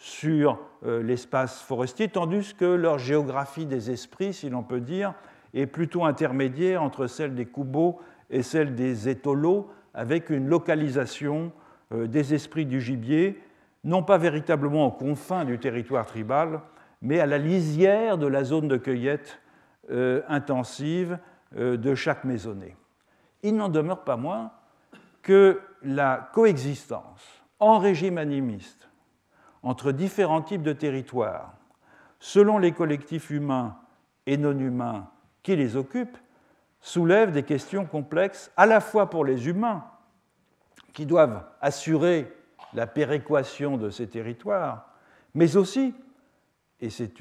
[0.01, 5.13] sur euh, l'espace forestier, tandis que leur géographie des esprits, si l'on peut dire,
[5.53, 7.99] est plutôt intermédiaire entre celle des Kubo
[8.31, 11.51] et celle des étolos, avec une localisation
[11.93, 13.39] euh, des esprits du gibier,
[13.83, 16.61] non pas véritablement aux confins du territoire tribal,
[17.01, 19.39] mais à la lisière de la zone de cueillette
[19.89, 21.17] euh, intensive
[21.53, 22.77] de chaque maisonnée.
[23.43, 24.51] Il n'en demeure pas moins
[25.21, 28.89] que la coexistence en régime animiste
[29.63, 31.53] entre différents types de territoires,
[32.19, 33.77] selon les collectifs humains
[34.25, 35.09] et non humains
[35.43, 36.17] qui les occupent,
[36.79, 39.85] soulève des questions complexes à la fois pour les humains,
[40.93, 42.31] qui doivent assurer
[42.73, 44.87] la péréquation de ces territoires,
[45.33, 45.93] mais aussi,
[46.79, 47.13] et c'est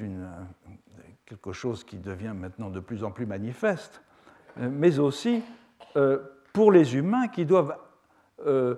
[1.25, 4.01] quelque chose qui devient maintenant de plus en plus manifeste,
[4.57, 5.43] mais aussi
[5.95, 6.19] euh,
[6.53, 7.77] pour les humains qui doivent
[8.45, 8.75] euh,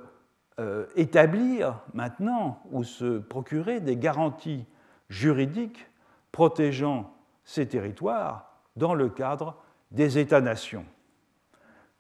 [0.60, 4.66] euh, établir maintenant ou se procurer des garanties
[5.10, 5.88] juridiques
[6.32, 9.56] protégeant ces territoires dans le cadre
[9.92, 10.86] des États-nations.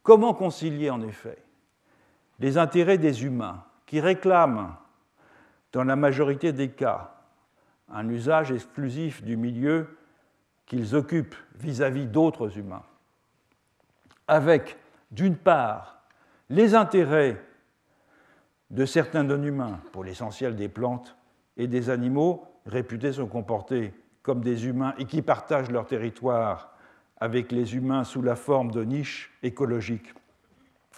[0.03, 1.37] Comment concilier en effet
[2.39, 3.63] les intérêts des humains
[3.93, 4.75] qui réclament,
[5.71, 7.13] dans la majorité des cas,
[7.89, 9.99] un usage exclusif du milieu
[10.65, 12.81] qu'ils occupent vis-à-vis d'autres humains,
[14.27, 14.79] avec,
[15.11, 16.01] d'une part,
[16.49, 17.39] les intérêts
[18.71, 21.15] de certains non-humains, pour l'essentiel des plantes
[21.55, 26.73] et des animaux réputés se comporter comme des humains et qui partagent leur territoire
[27.17, 30.15] avec les humains sous la forme de niches écologiques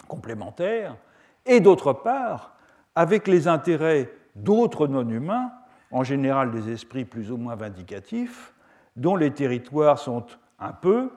[0.08, 0.96] complémentaires,
[1.44, 2.55] et d'autre part,
[2.96, 5.52] avec les intérêts d'autres non-humains,
[5.92, 8.54] en général des esprits plus ou moins vindicatifs,
[8.96, 10.26] dont les territoires sont
[10.58, 11.10] un peu,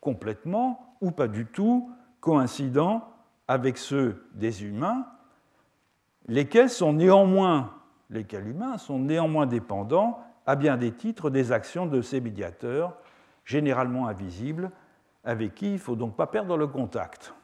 [0.00, 3.08] complètement ou pas du tout coïncidents
[3.48, 5.06] avec ceux des humains,
[6.26, 7.74] lesquels sont néanmoins,
[8.10, 12.96] lesquels humains sont néanmoins dépendants à bien des titres des actions de ces médiateurs,
[13.44, 14.70] généralement invisibles,
[15.24, 17.34] avec qui il ne faut donc pas perdre le contact.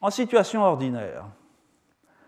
[0.00, 1.24] En situation ordinaire,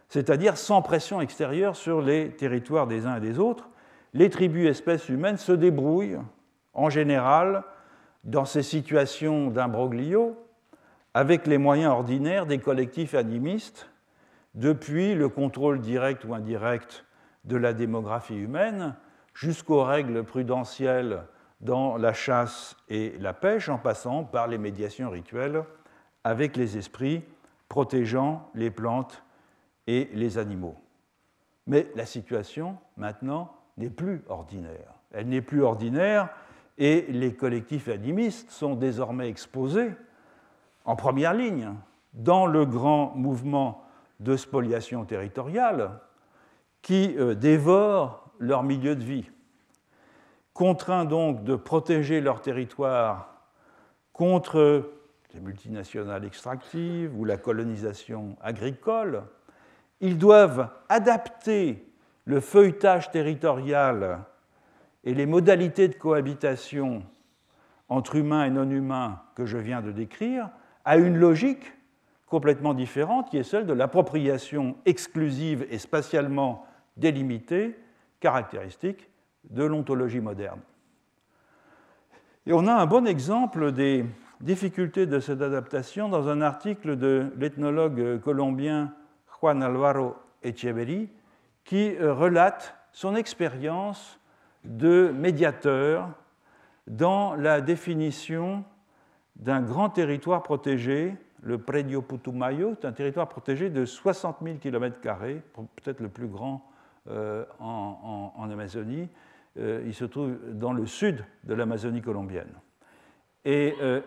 [0.09, 3.69] c'est-à-dire sans pression extérieure sur les territoires des uns et des autres,
[4.13, 6.21] les tribus espèces humaines se débrouillent,
[6.73, 7.65] en général,
[8.23, 10.37] dans ces situations d'imbroglio,
[11.15, 13.89] avec les moyens ordinaires des collectifs animistes
[14.55, 17.05] depuis le contrôle direct ou indirect
[17.45, 18.95] de la démographie humaine
[19.35, 21.23] jusqu'aux règles prudentielles
[21.61, 25.65] dans la chasse et la pêche, en passant par les médiations rituelles
[26.25, 27.23] avec les esprits
[27.69, 29.23] protégeant les plantes
[29.87, 30.77] et les animaux.
[31.67, 34.95] Mais la situation, maintenant, n'est plus ordinaire.
[35.13, 36.29] Elle n'est plus ordinaire
[36.79, 39.93] et les collectifs animistes sont désormais exposés
[40.85, 41.73] en première ligne
[42.13, 43.85] dans le grand mouvement
[44.21, 46.01] de spoliation territoriale
[46.83, 49.31] qui euh, dévorent leur milieu de vie.
[50.53, 53.35] Contraints donc de protéger leur territoire
[54.13, 54.91] contre
[55.33, 59.25] les multinationales extractives ou la colonisation agricole,
[60.01, 61.87] ils doivent adapter
[62.25, 64.21] le feuilletage territorial
[65.05, 67.03] et les modalités de cohabitation
[67.89, 70.51] entre humains et non humains que je viens de décrire
[70.85, 71.73] à une logique
[72.27, 76.67] complètement différente, qui est celle de l'appropriation exclusive et spatialement
[76.97, 77.79] délimitée,
[78.21, 79.09] caractéristique
[79.51, 80.61] de l'ontologie moderne.
[82.47, 84.05] Et on a un bon exemple des
[84.41, 88.93] difficultés de cette adaptation dans un article de l'ethnologue colombien
[89.45, 91.11] Juan Alvaro Echeverri,
[91.65, 94.19] qui relate son expérience
[94.65, 96.09] de médiateur
[96.87, 98.65] dans la définition
[99.37, 104.97] d'un grand territoire protégé le Predio Putumayo est un territoire protégé de 60 000 km,
[105.03, 106.67] peut-être le plus grand
[107.11, 109.11] euh, en, Amazonie.
[109.59, 112.55] Euh, il se trouve dans le sud de l'Amazonie colombienne.
[113.45, 114.01] Et euh,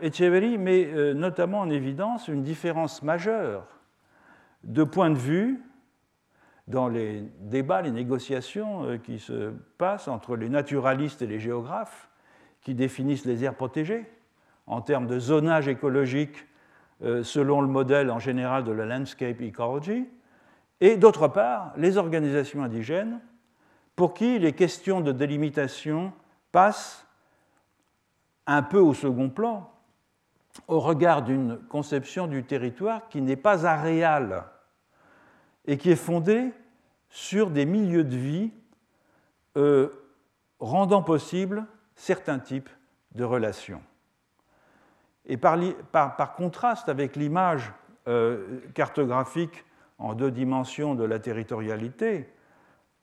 [0.57, 3.67] met notamment en évidence une différence majeure
[4.67, 5.59] de point de vue
[6.67, 12.09] dans les débats, les négociations qui se passent entre les naturalistes et les géographes
[12.61, 14.05] qui définissent les aires protégées
[14.67, 16.45] en termes de zonage écologique
[17.01, 20.09] euh, selon le modèle en général de la landscape ecology,
[20.81, 23.21] et d'autre part les organisations indigènes
[23.95, 26.11] pour qui les questions de délimitation
[26.51, 27.07] passent
[28.45, 29.71] un peu au second plan
[30.67, 34.43] au regard d'une conception du territoire qui n'est pas aréale
[35.67, 36.51] et qui est fondée
[37.09, 38.51] sur des milieux de vie
[39.57, 39.89] euh,
[40.59, 41.65] rendant possible
[41.95, 42.69] certains types
[43.15, 43.81] de relations.
[45.25, 47.71] Et par, contraste avec l'image
[48.07, 49.65] euh, cartographique
[49.97, 52.29] en deux dimensions de la territorialité,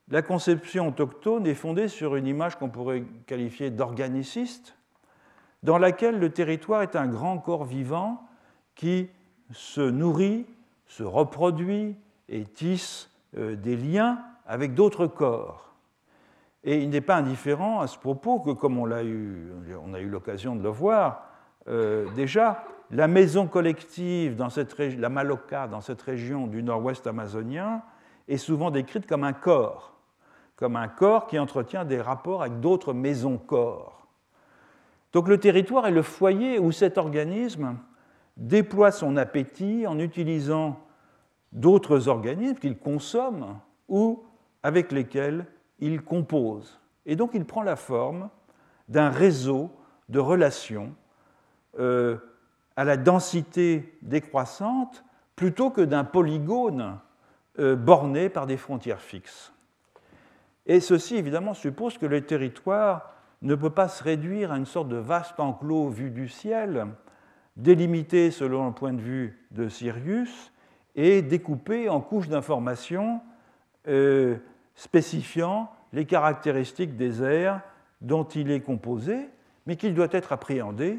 [0.08, 4.76] la conception autochtone est fondée sur une image qu'on pourrait qualifier d'organiciste,
[5.62, 8.26] dans laquelle le territoire est un grand corps vivant
[8.74, 9.08] qui
[9.50, 10.46] se nourrit,
[10.86, 11.96] se reproduit
[12.28, 15.74] et tisse euh, des liens avec d'autres corps.
[16.64, 19.52] Et il n'est pas indifférent à ce propos que, comme on, a eu,
[20.08, 21.28] l'occasion de le voir
[21.68, 27.82] euh, déjà, la maison collective, dans cette la Maloca, dans cette région du nord-ouest amazonien,
[28.28, 29.94] est souvent décrite comme un corps,
[30.56, 34.06] comme un corps qui entretient des rapports avec d'autres maisons-corps.
[35.12, 37.76] Donc le territoire est le foyer où cet organisme
[38.36, 40.83] déploie son appétit en utilisant
[41.54, 44.24] d'autres organismes qu'il consomme ou
[44.62, 45.46] avec lesquels
[45.78, 46.80] il compose.
[47.06, 48.28] Et donc il prend la forme
[48.88, 49.70] d'un réseau
[50.08, 50.94] de relations
[51.78, 52.16] euh,
[52.76, 55.04] à la densité décroissante
[55.36, 56.98] plutôt que d'un polygone
[57.58, 59.52] euh, borné par des frontières fixes.
[60.66, 64.88] Et ceci, évidemment, suppose que le territoire ne peut pas se réduire à une sorte
[64.88, 66.86] de vaste enclos vu du ciel,
[67.56, 70.52] délimité selon le point de vue de Sirius
[70.94, 73.20] et découpé en couches d'informations
[73.88, 74.36] euh,
[74.74, 77.60] spécifiant les caractéristiques des aires
[78.00, 79.28] dont il est composé,
[79.66, 80.98] mais qu'il doit être appréhendé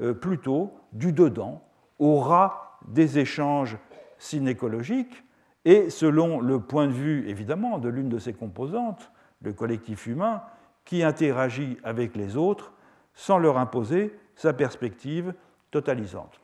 [0.00, 1.62] euh, plutôt du dedans,
[1.98, 3.76] au ras des échanges
[4.18, 5.22] synécologiques,
[5.64, 9.10] et selon le point de vue évidemment de l'une de ses composantes,
[9.42, 10.42] le collectif humain,
[10.84, 12.72] qui interagit avec les autres
[13.14, 15.34] sans leur imposer sa perspective
[15.70, 16.40] totalisante.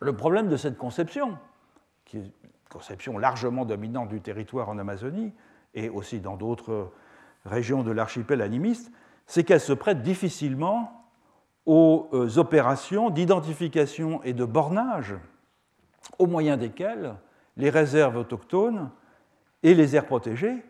[0.00, 1.38] Le problème de cette conception,
[2.08, 2.30] qui est une
[2.70, 5.32] conception largement dominante du territoire en Amazonie
[5.74, 6.90] et aussi dans d'autres
[7.44, 8.90] régions de l'archipel animiste,
[9.26, 11.06] c'est qu'elle se prête difficilement
[11.66, 15.14] aux euh, opérations d'identification et de bornage
[16.18, 17.14] au moyen desquelles
[17.58, 18.90] les réserves autochtones
[19.62, 20.64] et les aires protégées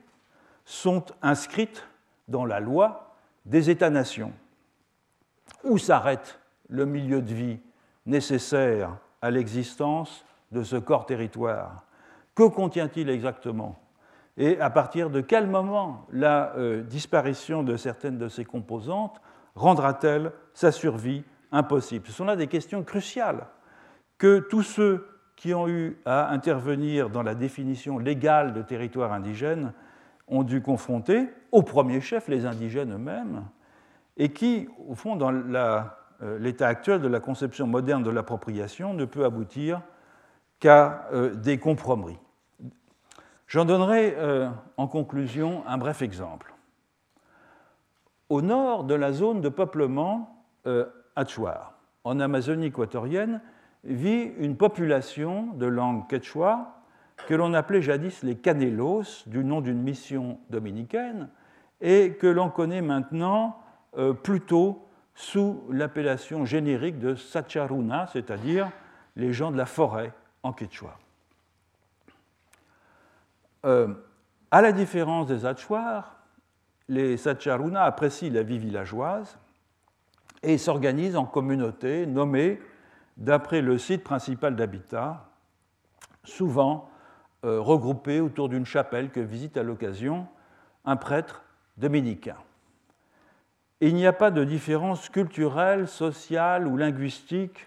[0.65, 1.87] sont inscrites
[2.27, 3.15] dans la loi
[3.47, 4.33] des États-nations.
[5.63, 7.59] Où s'arrête le milieu de vie
[8.07, 11.85] nécessaire à l'existence de ce corps territoire.
[12.35, 13.79] Que contient-il exactement?
[14.37, 19.21] Et à partir de quel moment la euh, disparition de certaines de ses composantes
[19.57, 22.07] rendra-t-elle sa survie impossible?
[22.07, 23.47] Ce sont là des questions cruciales
[24.17, 29.73] que tous ceux qui ont eu à intervenir dans la définition légale de territoire indigène
[30.27, 33.45] ont dû confronter, au premier chef, les indigènes eux-mêmes,
[34.17, 35.83] et qui, au fond, dans euh,
[36.39, 39.81] l'état actuel de la conception moderne de l'appropriation, ne peut aboutir
[40.61, 42.19] qu'à euh, des compromis.
[43.47, 46.55] J'en donnerai euh, en conclusion un bref exemple.
[48.29, 50.35] Au nord de la zone de peuplement
[51.17, 53.41] Achuar, en Amazonie équatorienne,
[53.85, 56.79] vit une population de langue quechua
[57.27, 61.29] que l'on appelait jadis les Canelos, du nom d'une mission dominicaine,
[61.81, 63.61] et que l'on connaît maintenant
[63.97, 68.71] euh, plutôt sous l'appellation générique de Sacharuna, c'est-à-dire
[69.17, 70.13] les gens de la forêt
[70.43, 70.99] en quechua.
[73.65, 73.93] Euh,
[74.51, 76.17] à la différence des Achuars,
[76.89, 79.39] les Sacharuna apprécient la vie villageoise
[80.43, 82.61] et s'organisent en communautés nommées
[83.17, 85.29] d'après le site principal d'habitat,
[86.25, 86.89] souvent
[87.45, 90.27] euh, regroupés autour d'une chapelle que visite à l'occasion
[90.85, 91.43] un prêtre
[91.77, 92.37] dominicain.
[93.81, 97.67] il n'y a pas de différence culturelle, sociale ou linguistique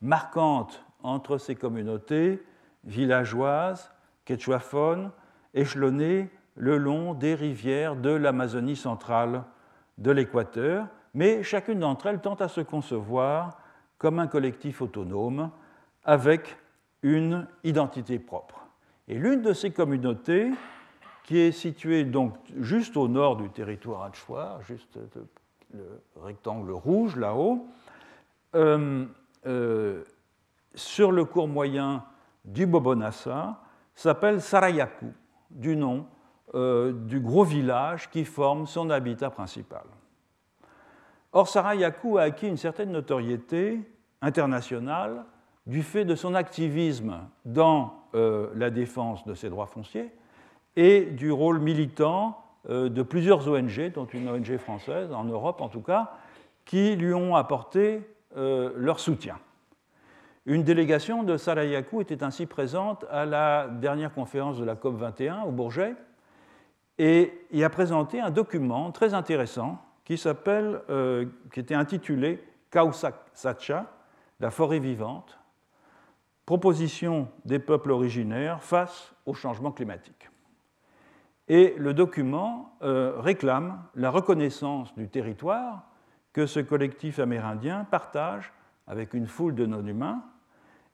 [0.00, 2.42] marquante entre ces communautés
[2.84, 3.92] villageoises,
[4.24, 5.10] quechuaphones,
[5.54, 9.44] échelonnées le long des rivières de l'Amazonie centrale
[9.98, 13.58] de l'Équateur, mais chacune d'entre elles tente à se concevoir
[13.98, 15.50] comme un collectif autonome
[16.04, 16.56] avec
[17.02, 18.66] une identité propre.
[19.08, 20.50] Et l'une de ces communautés,
[21.24, 24.98] qui est située donc juste au nord du territoire Hachoir, juste
[25.72, 27.66] le rectangle rouge là-haut,
[28.54, 29.06] euh,
[29.46, 30.04] euh,
[30.74, 32.04] sur le cours moyen
[32.44, 33.60] du Bobonassa,
[33.94, 35.12] s'appelle Sarayaku,
[35.50, 36.06] du nom
[36.54, 39.84] euh, du gros village qui forme son habitat principal.
[41.32, 43.80] Or, Sarayaku a acquis une certaine notoriété
[44.20, 45.24] internationale
[45.66, 50.10] du fait de son activisme dans la défense de ses droits fonciers
[50.76, 52.36] et du rôle militant
[52.68, 56.12] de plusieurs ONG, dont une ONG française, en Europe en tout cas,
[56.66, 58.02] qui lui ont apporté
[58.36, 59.38] leur soutien.
[60.44, 65.42] Une délégation de Sarayaku était ainsi présente à la dernière conférence de la COP 21
[65.42, 65.94] au Bourget
[66.98, 73.14] et y a présenté un document très intéressant qui, s'appelle, euh, qui était intitulé Kausak
[73.34, 73.86] Sacha,
[74.40, 75.38] la forêt vivante,
[76.44, 80.28] proposition des peuples originaires face au changement climatique.
[81.46, 85.84] Et le document euh, réclame la reconnaissance du territoire
[86.32, 88.52] que ce collectif amérindien partage
[88.88, 90.24] avec une foule de non-humains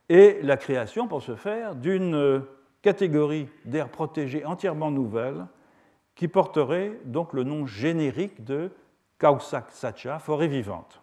[0.08, 2.40] et la création, pour ce faire, d'une euh,
[2.82, 5.46] catégorie d'aires protégées entièrement nouvelle
[6.14, 8.70] qui porterait donc le nom générique de
[9.18, 11.02] Kausak Sacha, forêt vivante.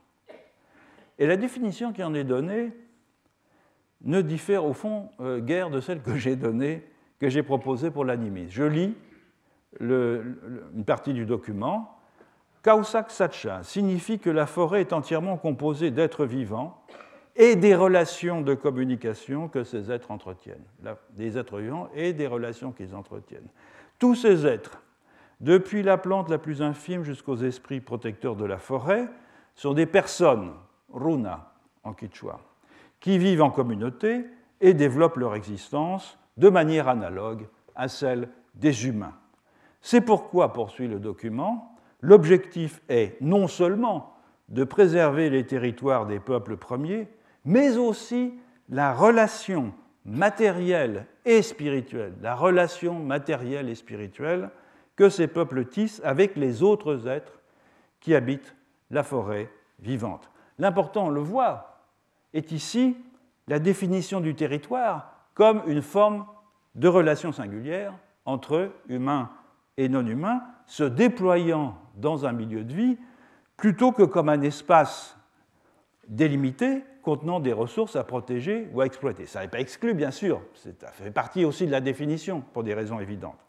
[1.20, 2.72] Et la définition qui en est donnée
[4.02, 6.84] ne diffère au fond euh, guère de celle que j'ai donnée,
[7.20, 8.52] que j'ai proposée pour l'animisme.
[8.52, 8.96] Je lis
[9.80, 12.00] une partie du document.
[12.64, 16.82] Kausak Sacha signifie que la forêt est entièrement composée d'êtres vivants
[17.36, 20.64] et des relations de communication que ces êtres entretiennent,
[21.12, 23.50] des êtres vivants et des relations qu'ils entretiennent.
[24.00, 24.82] Tous ces êtres,
[25.42, 29.08] depuis la plante la plus infime jusqu'aux esprits protecteurs de la forêt,
[29.54, 30.54] sont des personnes,
[30.92, 31.52] runa
[31.84, 32.40] en quichua,
[33.00, 34.26] qui vivent en communauté
[34.62, 39.14] et développent leur existence de manière analogue à celle des humains.
[39.82, 44.16] C'est pourquoi, poursuit le document, l'objectif est non seulement
[44.50, 47.08] de préserver les territoires des peuples premiers,
[47.46, 48.34] mais aussi
[48.70, 49.74] la relation
[50.04, 54.50] matérielle et spirituelle, la relation matérielle et spirituelle
[54.96, 57.40] que ces peuples tissent avec les autres êtres
[58.00, 58.56] qui habitent
[58.92, 60.30] la forêt vivante.
[60.58, 61.82] L'important, on le voit,
[62.34, 62.98] est ici
[63.48, 66.26] la définition du territoire comme une forme
[66.76, 67.94] de relation singulière
[68.26, 69.30] entre humains
[69.78, 72.98] et non humains, se déployant dans un milieu de vie,
[73.58, 75.18] plutôt que comme un espace
[76.08, 79.28] délimité contenant des ressources à protéger ou à exploiter.
[79.28, 82.74] Ça n'est pas exclu, bien sûr, ça fait partie aussi de la définition, pour des
[82.74, 83.46] raisons évidentes.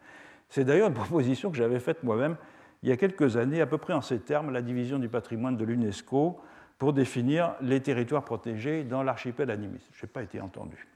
[0.50, 2.36] C'est d'ailleurs une proposition que j'avais faite moi-même
[2.82, 5.56] il y a quelques années, à peu près en ces termes, la division du patrimoine
[5.56, 6.38] de l'UNESCO
[6.78, 9.88] pour définir les territoires protégés dans l'archipel animiste.
[9.92, 10.86] Je n'ai pas été entendu.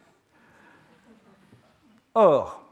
[2.15, 2.63] Or,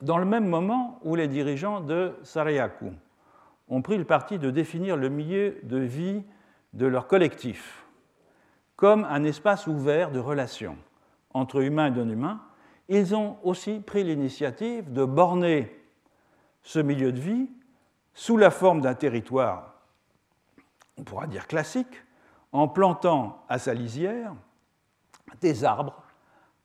[0.00, 2.92] dans le même moment où les dirigeants de Sarayaku
[3.68, 6.22] ont pris le parti de définir le milieu de vie
[6.72, 7.79] de leur collectif
[8.80, 10.78] comme un espace ouvert de relations
[11.34, 12.40] entre humains et non-humains,
[12.88, 15.70] ils ont aussi pris l'initiative de borner
[16.62, 17.50] ce milieu de vie
[18.14, 19.74] sous la forme d'un territoire,
[20.96, 22.02] on pourra dire classique,
[22.52, 24.34] en plantant à sa lisière
[25.42, 26.02] des arbres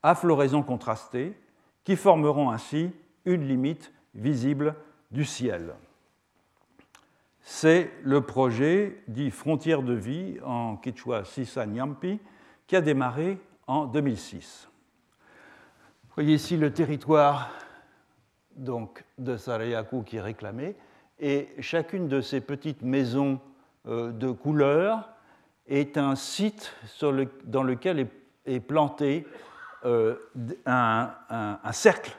[0.01, 1.37] à floraison contrastée
[1.83, 2.91] qui formeront ainsi
[3.25, 4.75] une limite visible
[5.11, 5.75] du ciel
[7.47, 12.19] c'est le projet dit Frontières de vie en quichua Sisa Nyampi
[12.65, 13.37] qui a démarré
[13.67, 14.67] en 2006.
[16.03, 17.51] Vous voyez ici le territoire
[18.55, 20.75] donc, de Sarayaku qui est réclamé
[21.19, 23.39] et chacune de ces petites maisons
[23.85, 25.07] euh, de couleur
[25.67, 26.73] est un site
[27.43, 28.07] dans lequel
[28.47, 29.27] est, planté
[29.85, 30.15] euh,
[30.65, 32.17] un cercle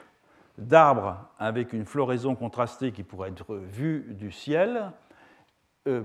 [0.57, 4.93] d'arbres avec une floraison contrastée qui pourrait être vue du ciel
[5.87, 6.03] euh,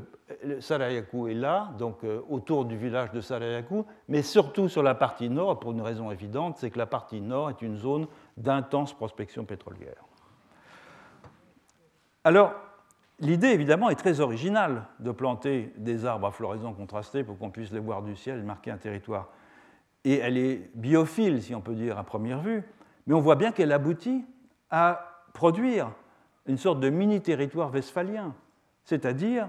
[0.60, 5.28] Sarayaku est là, donc euh, autour du village de Sarayaku, mais surtout sur la partie
[5.28, 8.06] nord, pour une raison évidente, c'est que la partie nord est une zone
[8.36, 10.04] d'intense prospection pétrolière.
[12.24, 12.54] Alors,
[13.18, 17.72] l'idée évidemment est très originale de planter des arbres à floraison contrastée pour qu'on puisse
[17.72, 19.28] les voir du ciel et marquer un territoire.
[20.04, 22.62] Et elle est biophile, si on peut dire, à première vue,
[23.06, 24.24] mais on voit bien qu'elle aboutit
[24.70, 25.90] à produire
[26.46, 28.34] une sorte de mini-territoire westphalien,
[28.84, 29.48] c'est-à-dire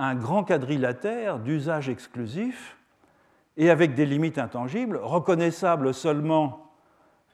[0.00, 2.78] un grand quadrilatère d'usage exclusif
[3.58, 6.72] et avec des limites intangibles, reconnaissables seulement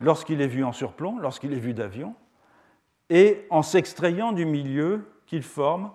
[0.00, 2.16] lorsqu'il est vu en surplomb, lorsqu'il est vu d'avion,
[3.08, 5.92] et en s'extrayant du milieu qu'il forme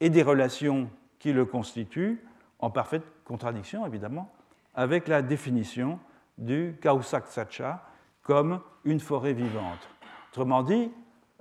[0.00, 2.22] et des relations qui le constituent,
[2.58, 4.30] en parfaite contradiction évidemment
[4.74, 5.98] avec la définition
[6.36, 7.82] du Kausak Sacha
[8.22, 9.88] comme une forêt vivante.
[10.32, 10.92] Autrement dit,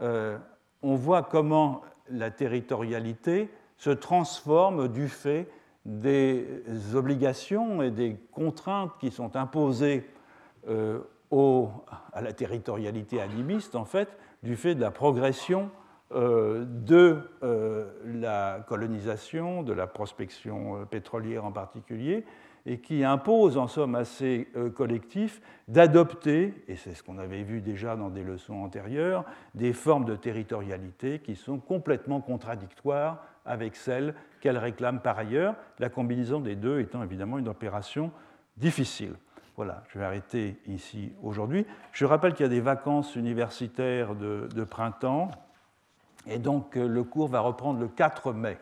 [0.01, 0.37] euh,
[0.81, 3.49] on voit comment la territorialité
[3.79, 5.47] se transforme du fait
[5.85, 6.45] des
[6.93, 10.05] obligations et des contraintes qui sont imposées
[10.67, 10.99] euh,
[12.11, 14.09] à la territorialité animiste, en fait,
[14.43, 15.69] du fait de la progression
[16.11, 22.25] euh, de euh, la colonisation, de la prospection pétrolière en particulier,
[22.65, 27.61] et qui impose en somme à ces collectifs d'adopter, et c'est ce qu'on avait vu
[27.61, 29.23] déjà dans des leçons antérieures,
[29.55, 35.89] des formes de territorialité qui sont complètement contradictoires avec celles qu'elles réclament par ailleurs, la
[35.89, 38.11] combinaison des deux étant évidemment une opération
[38.57, 39.15] difficile.
[39.55, 41.65] Voilà, je vais arrêter ici aujourd'hui.
[41.91, 45.31] Je rappelle qu'il y a des vacances universitaires de, printemps,
[46.27, 48.57] et donc euh, le cours va reprendre le 4 mai.